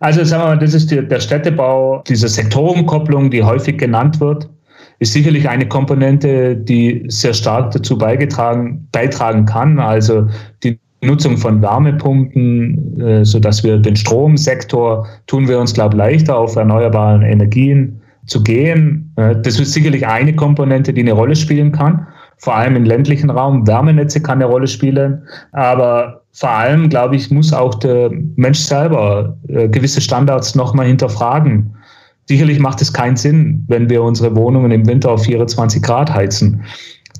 Also 0.00 0.24
sagen 0.24 0.42
wir 0.42 0.48
mal, 0.48 0.58
das 0.58 0.74
ist 0.74 0.90
die, 0.90 1.06
der 1.06 1.20
Städtebau, 1.20 2.02
diese 2.08 2.26
Sektorenkopplung, 2.26 3.30
die 3.30 3.44
häufig 3.44 3.78
genannt 3.78 4.18
wird 4.18 4.48
ist 4.98 5.12
sicherlich 5.12 5.48
eine 5.48 5.66
Komponente, 5.68 6.56
die 6.56 7.04
sehr 7.08 7.34
stark 7.34 7.72
dazu 7.72 7.98
beigetragen, 7.98 8.88
beitragen 8.92 9.44
kann. 9.44 9.78
Also 9.78 10.26
die 10.62 10.78
Nutzung 11.02 11.36
von 11.36 11.60
Wärmepumpen, 11.60 13.00
äh, 13.00 13.24
so 13.24 13.38
dass 13.38 13.62
wir 13.62 13.78
den 13.78 13.96
Stromsektor 13.96 15.06
tun 15.26 15.48
wir 15.48 15.58
uns, 15.58 15.74
glaube 15.74 15.94
ich, 15.94 15.98
leichter 15.98 16.36
auf 16.36 16.56
erneuerbaren 16.56 17.22
Energien 17.22 18.00
zu 18.26 18.42
gehen. 18.42 19.12
Äh, 19.16 19.36
das 19.42 19.60
ist 19.60 19.72
sicherlich 19.72 20.06
eine 20.06 20.34
Komponente, 20.34 20.92
die 20.92 21.02
eine 21.02 21.12
Rolle 21.12 21.36
spielen 21.36 21.72
kann. 21.72 22.06
Vor 22.38 22.54
allem 22.54 22.76
im 22.76 22.84
ländlichen 22.84 23.30
Raum. 23.30 23.66
Wärmenetze 23.66 24.20
kann 24.20 24.38
eine 24.38 24.50
Rolle 24.50 24.66
spielen. 24.66 25.22
Aber 25.52 26.22
vor 26.32 26.50
allem, 26.50 26.88
glaube 26.88 27.16
ich, 27.16 27.30
muss 27.30 27.52
auch 27.52 27.74
der 27.76 28.10
Mensch 28.36 28.58
selber 28.58 29.36
äh, 29.48 29.68
gewisse 29.68 30.00
Standards 30.00 30.54
nochmal 30.54 30.86
hinterfragen. 30.86 31.74
Sicherlich 32.28 32.58
macht 32.58 32.82
es 32.82 32.92
keinen 32.92 33.16
Sinn, 33.16 33.64
wenn 33.68 33.88
wir 33.88 34.02
unsere 34.02 34.34
Wohnungen 34.34 34.72
im 34.72 34.86
Winter 34.86 35.12
auf 35.12 35.24
24 35.24 35.82
Grad 35.82 36.12
heizen. 36.12 36.62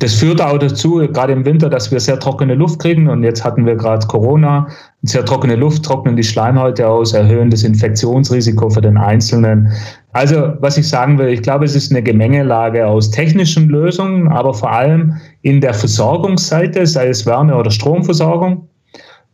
Das 0.00 0.14
führt 0.14 0.42
auch 0.42 0.58
dazu, 0.58 0.96
gerade 0.96 1.32
im 1.32 1.44
Winter, 1.44 1.70
dass 1.70 1.90
wir 1.90 2.00
sehr 2.00 2.18
trockene 2.18 2.54
Luft 2.54 2.80
kriegen. 2.80 3.08
Und 3.08 3.22
jetzt 3.22 3.44
hatten 3.44 3.64
wir 3.64 3.76
gerade 3.76 4.06
Corona. 4.06 4.66
Sehr 5.02 5.24
trockene 5.24 5.56
Luft 5.56 5.84
trocknen 5.84 6.16
die 6.16 6.24
Schleimhäute 6.24 6.86
aus, 6.86 7.14
erhöhen 7.14 7.50
das 7.50 7.62
Infektionsrisiko 7.62 8.68
für 8.68 8.82
den 8.82 8.98
Einzelnen. 8.98 9.72
Also, 10.12 10.54
was 10.60 10.76
ich 10.76 10.88
sagen 10.88 11.18
will, 11.18 11.28
ich 11.28 11.42
glaube, 11.42 11.64
es 11.64 11.74
ist 11.74 11.92
eine 11.92 12.02
Gemengelage 12.02 12.86
aus 12.86 13.10
technischen 13.10 13.68
Lösungen, 13.68 14.28
aber 14.28 14.52
vor 14.52 14.72
allem 14.72 15.14
in 15.42 15.60
der 15.60 15.72
Versorgungsseite, 15.72 16.86
sei 16.86 17.08
es 17.08 17.24
Wärme- 17.24 17.56
oder 17.56 17.70
Stromversorgung. 17.70 18.68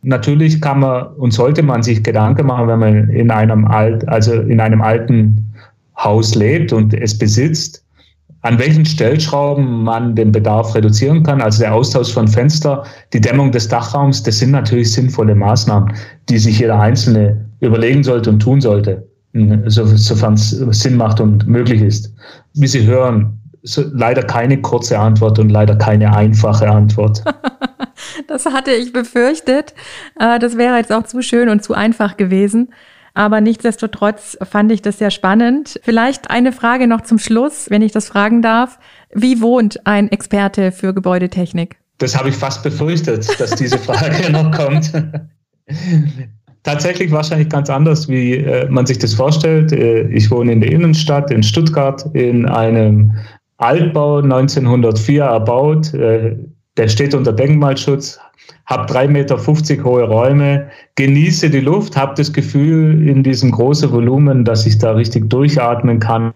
Natürlich 0.03 0.61
kann 0.61 0.79
man 0.79 1.07
und 1.15 1.31
sollte 1.31 1.63
man 1.63 1.81
sich 1.81 2.03
Gedanken 2.03 2.47
machen, 2.47 2.67
wenn 2.67 2.79
man 2.79 3.09
in 3.09 3.31
einem 3.31 3.65
alt, 3.65 4.07
also 4.07 4.33
in 4.33 4.59
einem 4.59 4.81
alten 4.81 5.52
Haus 5.97 6.35
lebt 6.35 6.73
und 6.73 6.93
es 6.93 7.17
besitzt, 7.17 7.83
an 8.41 8.59
welchen 8.59 8.85
Stellschrauben 8.85 9.83
man 9.83 10.15
den 10.15 10.31
Bedarf 10.31 10.75
reduzieren 10.75 11.23
kann. 11.23 11.41
Also 11.41 11.63
der 11.63 11.73
Austausch 11.73 12.11
von 12.11 12.27
Fenster, 12.27 12.83
die 13.13 13.21
Dämmung 13.21 13.51
des 13.51 13.69
Dachraums, 13.69 14.21
das 14.21 14.39
sind 14.39 14.51
natürlich 14.51 14.91
sinnvolle 14.91 15.33
Maßnahmen, 15.33 15.93
die 16.29 16.37
sich 16.37 16.59
jeder 16.59 16.79
Einzelne 16.79 17.45
überlegen 17.61 18.03
sollte 18.03 18.29
und 18.29 18.39
tun 18.39 18.59
sollte, 18.59 19.07
sofern 19.67 20.33
es 20.33 20.49
Sinn 20.51 20.97
macht 20.97 21.21
und 21.21 21.47
möglich 21.47 21.81
ist. 21.81 22.13
Wie 22.53 22.67
Sie 22.67 22.85
hören, 22.85 23.39
so, 23.63 23.83
leider 23.93 24.23
keine 24.23 24.61
kurze 24.61 24.99
Antwort 24.99 25.39
und 25.39 25.49
leider 25.49 25.77
keine 25.77 26.13
einfache 26.13 26.69
Antwort. 26.69 27.23
das 28.27 28.45
hatte 28.45 28.71
ich 28.71 28.91
befürchtet. 28.91 29.73
Äh, 30.19 30.37
das 30.39 30.57
wäre 30.57 30.75
jetzt 30.75 30.91
auch 30.91 31.03
zu 31.03 31.21
schön 31.21 31.47
und 31.47 31.63
zu 31.63 31.73
einfach 31.73 32.17
gewesen. 32.17 32.73
Aber 33.13 33.41
nichtsdestotrotz 33.41 34.37
fand 34.41 34.71
ich 34.71 34.81
das 34.81 34.97
sehr 34.97 35.11
spannend. 35.11 35.79
Vielleicht 35.83 36.31
eine 36.31 36.51
Frage 36.51 36.87
noch 36.87 37.01
zum 37.01 37.19
Schluss, 37.19 37.69
wenn 37.69 37.81
ich 37.81 37.91
das 37.91 38.07
fragen 38.07 38.41
darf. 38.41 38.79
Wie 39.13 39.41
wohnt 39.41 39.85
ein 39.85 40.11
Experte 40.11 40.71
für 40.71 40.93
Gebäudetechnik? 40.93 41.77
Das 41.99 42.17
habe 42.17 42.29
ich 42.29 42.35
fast 42.35 42.63
befürchtet, 42.63 43.39
dass 43.39 43.51
diese 43.51 43.77
Frage 43.77 44.29
noch 44.31 44.51
kommt. 44.51 44.91
Tatsächlich 46.63 47.11
wahrscheinlich 47.11 47.49
ganz 47.49 47.69
anders, 47.69 48.07
wie 48.07 48.37
äh, 48.37 48.67
man 48.69 48.85
sich 48.85 48.97
das 48.97 49.13
vorstellt. 49.13 49.71
Äh, 49.73 50.07
ich 50.07 50.31
wohne 50.31 50.53
in 50.53 50.61
der 50.61 50.71
Innenstadt 50.71 51.29
in 51.29 51.43
Stuttgart 51.43 52.05
in 52.13 52.45
einem 52.45 53.13
Altbau 53.57 54.19
1904 54.19 55.23
erbaut. 55.23 55.93
Äh, 55.93 56.37
der 56.77 56.87
steht 56.87 57.13
unter 57.13 57.33
Denkmalschutz, 57.33 58.19
habe 58.65 58.91
3,50 58.91 59.07
Meter 59.09 59.83
hohe 59.83 60.03
Räume, 60.03 60.69
genieße 60.95 61.49
die 61.49 61.59
Luft, 61.59 61.97
habe 61.97 62.13
das 62.15 62.31
Gefühl 62.31 63.07
in 63.07 63.23
diesem 63.23 63.51
großen 63.51 63.91
Volumen, 63.91 64.45
dass 64.45 64.65
ich 64.65 64.77
da 64.77 64.91
richtig 64.91 65.29
durchatmen 65.29 65.99
kann. 65.99 66.33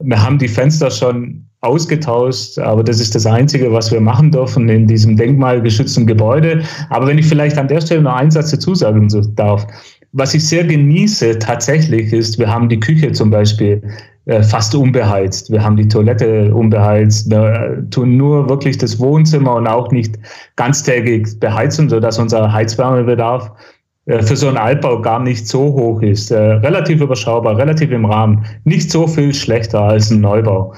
Wir 0.00 0.22
haben 0.22 0.38
die 0.38 0.48
Fenster 0.48 0.90
schon 0.90 1.46
ausgetauscht, 1.60 2.58
aber 2.58 2.82
das 2.82 3.00
ist 3.00 3.14
das 3.14 3.24
Einzige, 3.24 3.72
was 3.72 3.92
wir 3.92 4.00
machen 4.00 4.32
dürfen 4.32 4.68
in 4.68 4.86
diesem 4.88 5.16
denkmalgeschützten 5.16 6.06
Gebäude. 6.06 6.62
Aber 6.90 7.06
wenn 7.06 7.18
ich 7.18 7.26
vielleicht 7.26 7.56
an 7.56 7.68
der 7.68 7.80
Stelle 7.80 8.02
noch 8.02 8.14
einen 8.14 8.32
Satz 8.32 8.50
dazu 8.50 8.74
sagen 8.74 9.08
darf, 9.36 9.66
was 10.12 10.34
ich 10.34 10.46
sehr 10.46 10.64
genieße 10.64 11.38
tatsächlich 11.38 12.12
ist, 12.12 12.38
wir 12.38 12.48
haben 12.48 12.68
die 12.68 12.80
Küche 12.80 13.12
zum 13.12 13.30
Beispiel 13.30 13.80
fast 14.42 14.74
unbeheizt. 14.74 15.50
Wir 15.50 15.64
haben 15.64 15.76
die 15.76 15.88
Toilette 15.88 16.54
unbeheizt. 16.54 17.28
Wir 17.28 17.84
tun 17.90 18.16
nur 18.16 18.48
wirklich 18.48 18.78
das 18.78 19.00
Wohnzimmer 19.00 19.56
und 19.56 19.66
auch 19.66 19.90
nicht 19.90 20.16
ganztägig 20.56 21.40
beheizen, 21.40 21.88
sodass 21.88 22.18
unser 22.18 22.52
Heizwärmebedarf 22.52 23.50
äh, 24.06 24.22
für 24.22 24.36
so 24.36 24.48
einen 24.48 24.56
Altbau 24.56 25.00
gar 25.00 25.20
nicht 25.20 25.46
so 25.46 25.60
hoch 25.60 26.02
ist. 26.02 26.30
Äh, 26.30 26.38
relativ 26.38 27.00
überschaubar, 27.00 27.56
relativ 27.56 27.90
im 27.90 28.04
Rahmen. 28.04 28.44
Nicht 28.64 28.90
so 28.90 29.06
viel 29.06 29.32
schlechter 29.34 29.80
als 29.80 30.10
ein 30.10 30.20
Neubau. 30.20 30.74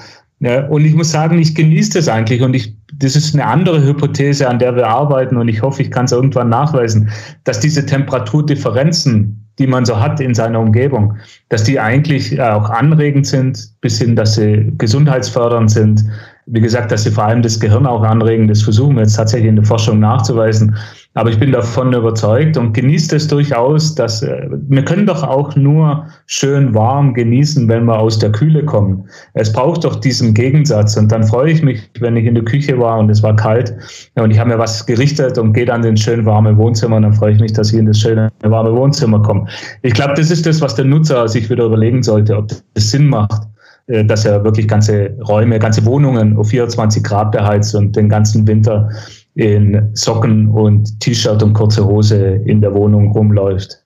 Und 0.69 0.83
ich 0.83 0.93
muss 0.93 1.11
sagen, 1.11 1.39
ich 1.39 1.55
genieße 1.55 1.93
das 1.93 2.09
eigentlich 2.09 2.41
und 2.41 2.53
ich, 2.53 2.75
das 2.93 3.15
ist 3.15 3.33
eine 3.33 3.45
andere 3.45 3.81
Hypothese, 3.83 4.47
an 4.47 4.59
der 4.59 4.75
wir 4.75 4.85
arbeiten 4.85 5.37
und 5.37 5.47
ich 5.47 5.61
hoffe, 5.61 5.81
ich 5.81 5.89
kann 5.89 6.05
es 6.05 6.11
irgendwann 6.11 6.49
nachweisen, 6.49 7.09
dass 7.45 7.61
diese 7.61 7.85
Temperaturdifferenzen, 7.85 9.44
die 9.59 9.67
man 9.67 9.85
so 9.85 9.99
hat 9.99 10.19
in 10.19 10.33
seiner 10.33 10.59
Umgebung, 10.59 11.17
dass 11.49 11.63
die 11.63 11.79
eigentlich 11.79 12.41
auch 12.41 12.69
anregend 12.69 13.25
sind, 13.27 13.69
bis 13.81 13.99
hin, 13.99 14.15
dass 14.15 14.35
sie 14.35 14.73
gesundheitsfördernd 14.77 15.71
sind. 15.71 16.03
Wie 16.47 16.61
gesagt, 16.61 16.91
dass 16.91 17.03
sie 17.03 17.11
vor 17.11 17.25
allem 17.25 17.41
das 17.41 17.59
Gehirn 17.59 17.87
auch 17.87 18.03
anregen, 18.03 18.47
das 18.47 18.61
versuchen 18.61 18.95
wir 18.95 19.01
jetzt 19.01 19.15
tatsächlich 19.15 19.49
in 19.49 19.55
der 19.55 19.65
Forschung 19.65 19.99
nachzuweisen. 19.99 20.75
Aber 21.15 21.29
ich 21.29 21.39
bin 21.39 21.51
davon 21.51 21.93
überzeugt 21.93 22.57
und 22.57 22.73
genieße 22.73 23.15
es 23.15 23.27
durchaus, 23.27 23.95
dass 23.95 24.21
äh, 24.21 24.47
wir 24.51 24.83
können 24.83 25.07
doch 25.07 25.23
auch 25.23 25.55
nur 25.55 26.05
schön 26.27 26.75
warm 26.75 27.13
genießen, 27.13 27.67
wenn 27.69 27.85
wir 27.85 27.97
aus 27.97 28.19
der 28.19 28.31
Kühle 28.31 28.63
kommen. 28.63 29.07
Es 29.33 29.51
braucht 29.51 29.85
doch 29.85 29.95
diesen 29.95 30.33
Gegensatz. 30.33 30.97
Und 30.97 31.11
dann 31.11 31.23
freue 31.23 31.51
ich 31.51 31.63
mich, 31.63 31.89
wenn 31.99 32.17
ich 32.17 32.25
in 32.25 32.35
der 32.35 32.43
Küche 32.43 32.77
war 32.77 32.99
und 32.99 33.09
es 33.09 33.23
war 33.23 33.35
kalt 33.35 33.73
und 34.15 34.29
ich 34.29 34.37
habe 34.37 34.49
mir 34.49 34.59
was 34.59 34.85
gerichtet 34.85 35.37
und 35.37 35.53
gehe 35.53 35.65
dann 35.65 35.83
ins 35.83 36.01
schön 36.01 36.25
warme 36.25 36.55
Wohnzimmer 36.57 36.97
und 36.97 37.03
dann 37.03 37.13
freue 37.13 37.33
ich 37.33 37.39
mich, 37.39 37.53
dass 37.53 37.71
ich 37.71 37.79
in 37.79 37.85
das 37.85 37.97
schöne 37.97 38.29
warme 38.43 38.75
Wohnzimmer 38.75 39.21
komme. 39.21 39.47
Ich 39.83 39.93
glaube, 39.93 40.13
das 40.15 40.29
ist 40.29 40.45
das, 40.45 40.59
was 40.59 40.75
der 40.75 40.85
Nutzer 40.85 41.27
sich 41.27 41.49
wieder 41.49 41.65
überlegen 41.65 42.03
sollte, 42.03 42.35
ob 42.37 42.49
das 42.73 42.91
Sinn 42.91 43.07
macht 43.07 43.47
dass 43.87 44.25
er 44.25 44.43
wirklich 44.43 44.67
ganze 44.67 45.15
Räume, 45.27 45.59
ganze 45.59 45.85
Wohnungen 45.85 46.37
auf 46.37 46.49
24 46.49 47.03
Grad 47.03 47.31
beheizt 47.31 47.75
und 47.75 47.95
den 47.95 48.09
ganzen 48.09 48.47
Winter 48.47 48.89
in 49.35 49.89
Socken 49.93 50.47
und 50.49 50.99
T-Shirt 51.01 51.43
und 51.43 51.53
kurze 51.53 51.85
Hose 51.85 52.41
in 52.45 52.61
der 52.61 52.73
Wohnung 52.73 53.11
rumläuft. 53.11 53.81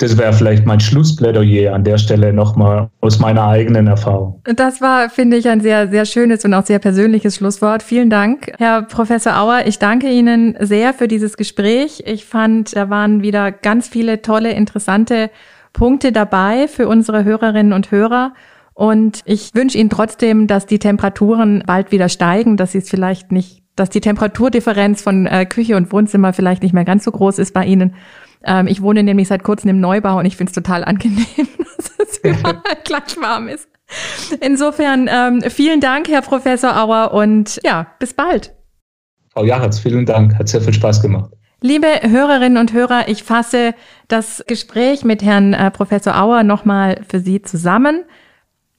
Das 0.00 0.16
wäre 0.16 0.32
vielleicht 0.32 0.64
mein 0.64 0.80
Schlussplädoyer 0.80 1.74
an 1.74 1.84
der 1.84 1.98
Stelle 1.98 2.32
nochmal 2.32 2.88
aus 3.02 3.18
meiner 3.18 3.46
eigenen 3.46 3.86
Erfahrung. 3.86 4.40
Das 4.44 4.80
war, 4.80 5.10
finde 5.10 5.36
ich, 5.36 5.46
ein 5.46 5.60
sehr, 5.60 5.88
sehr 5.88 6.06
schönes 6.06 6.42
und 6.46 6.54
auch 6.54 6.64
sehr 6.64 6.78
persönliches 6.78 7.36
Schlusswort. 7.36 7.82
Vielen 7.82 8.08
Dank, 8.08 8.50
Herr 8.56 8.80
Professor 8.80 9.38
Auer. 9.38 9.66
Ich 9.66 9.78
danke 9.78 10.10
Ihnen 10.10 10.56
sehr 10.58 10.94
für 10.94 11.06
dieses 11.06 11.36
Gespräch. 11.36 12.02
Ich 12.06 12.24
fand, 12.24 12.74
da 12.74 12.88
waren 12.88 13.20
wieder 13.20 13.52
ganz 13.52 13.88
viele 13.88 14.22
tolle, 14.22 14.52
interessante 14.52 15.28
Punkte 15.74 16.12
dabei 16.12 16.66
für 16.66 16.88
unsere 16.88 17.24
Hörerinnen 17.24 17.74
und 17.74 17.90
Hörer. 17.90 18.32
Und 18.80 19.20
ich 19.26 19.54
wünsche 19.54 19.76
Ihnen 19.76 19.90
trotzdem, 19.90 20.46
dass 20.46 20.64
die 20.64 20.78
Temperaturen 20.78 21.62
bald 21.66 21.92
wieder 21.92 22.08
steigen, 22.08 22.56
dass 22.56 22.72
Sie 22.72 22.78
es 22.78 22.88
vielleicht 22.88 23.30
nicht 23.30 23.60
dass 23.76 23.90
die 23.90 24.00
Temperaturdifferenz 24.00 25.00
von 25.00 25.26
äh, 25.26 25.46
Küche 25.46 25.76
und 25.76 25.92
Wohnzimmer 25.92 26.32
vielleicht 26.32 26.62
nicht 26.62 26.74
mehr 26.74 26.84
ganz 26.84 27.04
so 27.04 27.10
groß 27.10 27.38
ist 27.38 27.54
bei 27.54 27.64
Ihnen. 27.64 27.94
Ähm, 28.44 28.66
ich 28.66 28.82
wohne 28.82 29.02
nämlich 29.02 29.28
seit 29.28 29.42
kurzem 29.42 29.70
im 29.70 29.80
Neubau 29.80 30.18
und 30.18 30.26
ich 30.26 30.36
finde 30.36 30.50
es 30.50 30.54
total 30.54 30.84
angenehm, 30.84 31.26
dass 31.76 31.92
es 31.98 32.18
überall 32.18 32.62
gleich 32.84 33.16
warm 33.20 33.48
ist. 33.48 33.68
Insofern 34.40 35.08
ähm, 35.10 35.42
vielen 35.48 35.80
Dank, 35.80 36.08
Herr 36.08 36.22
Professor 36.22 36.76
Auer, 36.82 37.12
und 37.12 37.60
ja, 37.62 37.86
bis 37.98 38.12
bald. 38.12 38.54
Frau 39.32 39.44
Jachatz, 39.44 39.78
vielen 39.78 40.04
Dank. 40.04 40.38
Hat 40.38 40.48
sehr 40.48 40.60
viel 40.60 40.74
Spaß 40.74 41.00
gemacht. 41.00 41.30
Liebe 41.62 41.86
Hörerinnen 42.02 42.58
und 42.58 42.72
Hörer, 42.72 43.08
ich 43.08 43.24
fasse 43.24 43.74
das 44.08 44.42
Gespräch 44.46 45.04
mit 45.04 45.22
Herrn 45.22 45.52
äh, 45.52 45.70
Professor 45.70 46.20
Auer 46.20 46.42
nochmal 46.42 47.02
für 47.08 47.20
Sie 47.20 47.42
zusammen. 47.42 48.04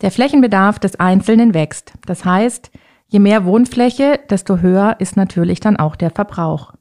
Der 0.02 0.12
Flächenbedarf 0.12 0.80
des 0.80 1.00
Einzelnen 1.00 1.54
wächst. 1.54 1.94
Das 2.06 2.26
heißt, 2.26 2.72
Je 3.12 3.20
mehr 3.20 3.44
Wohnfläche, 3.44 4.22
desto 4.30 4.60
höher 4.60 4.96
ist 5.00 5.18
natürlich 5.18 5.60
dann 5.60 5.76
auch 5.76 5.98
der 5.98 6.12
Verbrauch. 6.12 6.74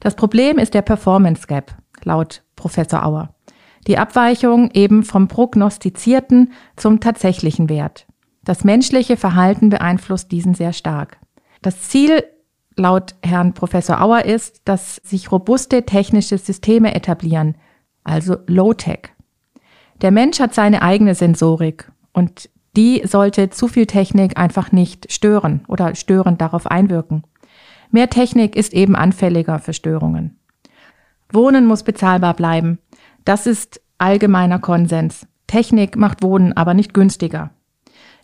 Das 0.00 0.14
Problem 0.14 0.58
ist 0.58 0.74
der 0.74 0.82
Performance 0.82 1.46
Gap, 1.46 1.74
laut 2.04 2.42
Professor 2.56 3.06
Auer. 3.06 3.34
Die 3.86 3.96
Abweichung 3.96 4.70
eben 4.74 5.02
vom 5.02 5.28
prognostizierten 5.28 6.52
zum 6.76 7.00
tatsächlichen 7.00 7.70
Wert. 7.70 8.06
Das 8.44 8.64
menschliche 8.64 9.16
Verhalten 9.16 9.70
beeinflusst 9.70 10.30
diesen 10.30 10.52
sehr 10.52 10.74
stark. 10.74 11.16
Das 11.62 11.88
Ziel 11.88 12.22
laut 12.76 13.14
Herrn 13.22 13.54
Professor 13.54 14.02
Auer 14.02 14.26
ist, 14.26 14.60
dass 14.66 14.96
sich 14.96 15.32
robuste 15.32 15.86
technische 15.86 16.36
Systeme 16.36 16.94
etablieren, 16.94 17.56
also 18.04 18.36
Low-Tech. 18.46 19.08
Der 20.02 20.10
Mensch 20.10 20.38
hat 20.38 20.52
seine 20.52 20.82
eigene 20.82 21.14
Sensorik 21.14 21.91
und 22.12 22.50
die 22.76 23.02
sollte 23.04 23.50
zu 23.50 23.68
viel 23.68 23.86
Technik 23.86 24.38
einfach 24.38 24.72
nicht 24.72 25.12
stören 25.12 25.64
oder 25.68 25.94
störend 25.94 26.40
darauf 26.40 26.66
einwirken. 26.66 27.22
Mehr 27.90 28.08
Technik 28.08 28.56
ist 28.56 28.72
eben 28.72 28.96
anfälliger 28.96 29.58
für 29.58 29.74
Störungen. 29.74 30.38
Wohnen 31.30 31.66
muss 31.66 31.82
bezahlbar 31.82 32.34
bleiben. 32.34 32.78
Das 33.24 33.46
ist 33.46 33.80
allgemeiner 33.98 34.58
Konsens. 34.58 35.26
Technik 35.46 35.96
macht 35.96 36.22
Wohnen 36.22 36.54
aber 36.54 36.72
nicht 36.72 36.94
günstiger. 36.94 37.50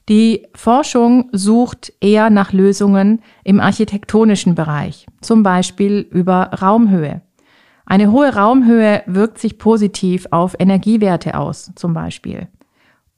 Die 0.09 0.46
Forschung 0.55 1.29
sucht 1.33 1.92
eher 2.01 2.31
nach 2.31 2.55
Lösungen 2.55 3.20
im 3.44 3.61
architektonischen 3.61 4.55
Bereich, 4.55 5.07
zum 5.20 5.42
Beispiel 5.42 6.07
über 6.11 6.51
Raumhöhe. 6.62 7.20
Eine 7.85 8.11
hohe 8.11 8.35
Raumhöhe 8.35 9.03
wirkt 9.07 9.38
sich 9.38 9.59
positiv 9.59 10.27
auf 10.31 10.57
Energiewerte 10.59 11.38
aus, 11.38 11.72
zum 11.74 11.92
Beispiel. 11.92 12.48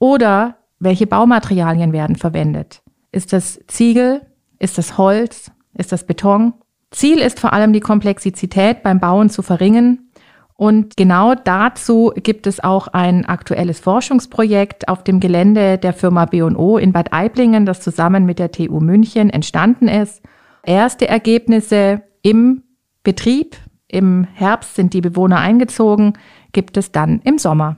Oder 0.00 0.56
welche 0.80 1.06
Baumaterialien 1.06 1.92
werden 1.92 2.16
verwendet? 2.16 2.82
Ist 3.12 3.32
das 3.32 3.60
Ziegel? 3.68 4.22
Ist 4.58 4.78
das 4.78 4.98
Holz? 4.98 5.52
Ist 5.74 5.92
das 5.92 6.04
Beton? 6.04 6.54
Ziel 6.90 7.18
ist 7.18 7.38
vor 7.38 7.52
allem 7.52 7.72
die 7.72 7.80
Komplexität 7.80 8.82
beim 8.82 8.98
Bauen 8.98 9.30
zu 9.30 9.42
verringern. 9.42 10.10
Und 10.54 10.96
genau 10.96 11.34
dazu 11.34 12.12
gibt 12.16 12.46
es 12.46 12.62
auch 12.62 12.88
ein 12.88 13.24
aktuelles 13.24 13.80
Forschungsprojekt 13.80 14.88
auf 14.88 15.04
dem 15.04 15.20
Gelände 15.20 15.78
der 15.78 15.92
Firma 15.92 16.26
B&O 16.26 16.76
in 16.76 16.92
Bad 16.92 17.12
Aiblingen, 17.12 17.64
das 17.64 17.80
zusammen 17.80 18.26
mit 18.26 18.38
der 18.38 18.52
TU 18.52 18.80
München 18.80 19.30
entstanden 19.30 19.88
ist. 19.88 20.22
Erste 20.62 21.08
Ergebnisse 21.08 22.02
im 22.22 22.62
Betrieb, 23.02 23.56
im 23.88 24.24
Herbst 24.24 24.74
sind 24.74 24.92
die 24.92 25.00
Bewohner 25.00 25.38
eingezogen, 25.38 26.12
gibt 26.52 26.76
es 26.76 26.92
dann 26.92 27.20
im 27.24 27.38
Sommer. 27.38 27.76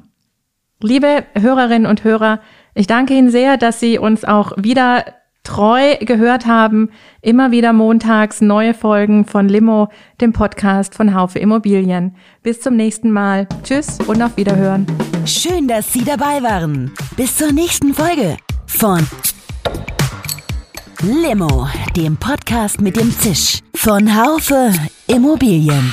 Liebe 0.81 1.25
Hörerinnen 1.39 1.87
und 1.87 2.03
Hörer, 2.03 2.41
ich 2.75 2.87
danke 2.87 3.15
Ihnen 3.15 3.31
sehr, 3.31 3.57
dass 3.57 3.81
Sie 3.81 3.99
uns 3.99 4.25
auch 4.25 4.53
wieder 4.57 5.05
treu 5.45 5.97
gehört 6.01 6.47
haben. 6.47 6.91
Immer 7.21 7.51
wieder 7.51 7.73
montags 7.73 8.41
neue 8.41 8.75
Folgen 8.75 9.25
von 9.25 9.49
Limo, 9.49 9.89
dem 10.21 10.33
Podcast 10.33 10.95
von 10.95 11.15
Haufe 11.15 11.39
Immobilien. 11.39 12.17
Bis 12.43 12.61
zum 12.61 12.77
nächsten 12.77 13.11
Mal. 13.11 13.49
Tschüss 13.63 13.99
und 14.07 14.23
auf 14.23 14.37
Wiederhören. 14.37 14.87
Schön, 15.27 15.69
dass 15.69 15.93
Sie 15.93 16.05
dabei 16.05 16.43
waren. 16.43 16.93
Bis 17.17 17.37
zur 17.37 17.53
nächsten 17.53 17.95
Folge 17.95 18.37
von 18.67 19.07
Limo, 21.03 21.69
dem 21.97 22.17
Podcast 22.17 22.81
mit 22.81 22.97
dem 22.97 23.11
Zisch 23.11 23.61
von 23.75 24.17
Haufe 24.17 24.73
Immobilien. 25.09 25.93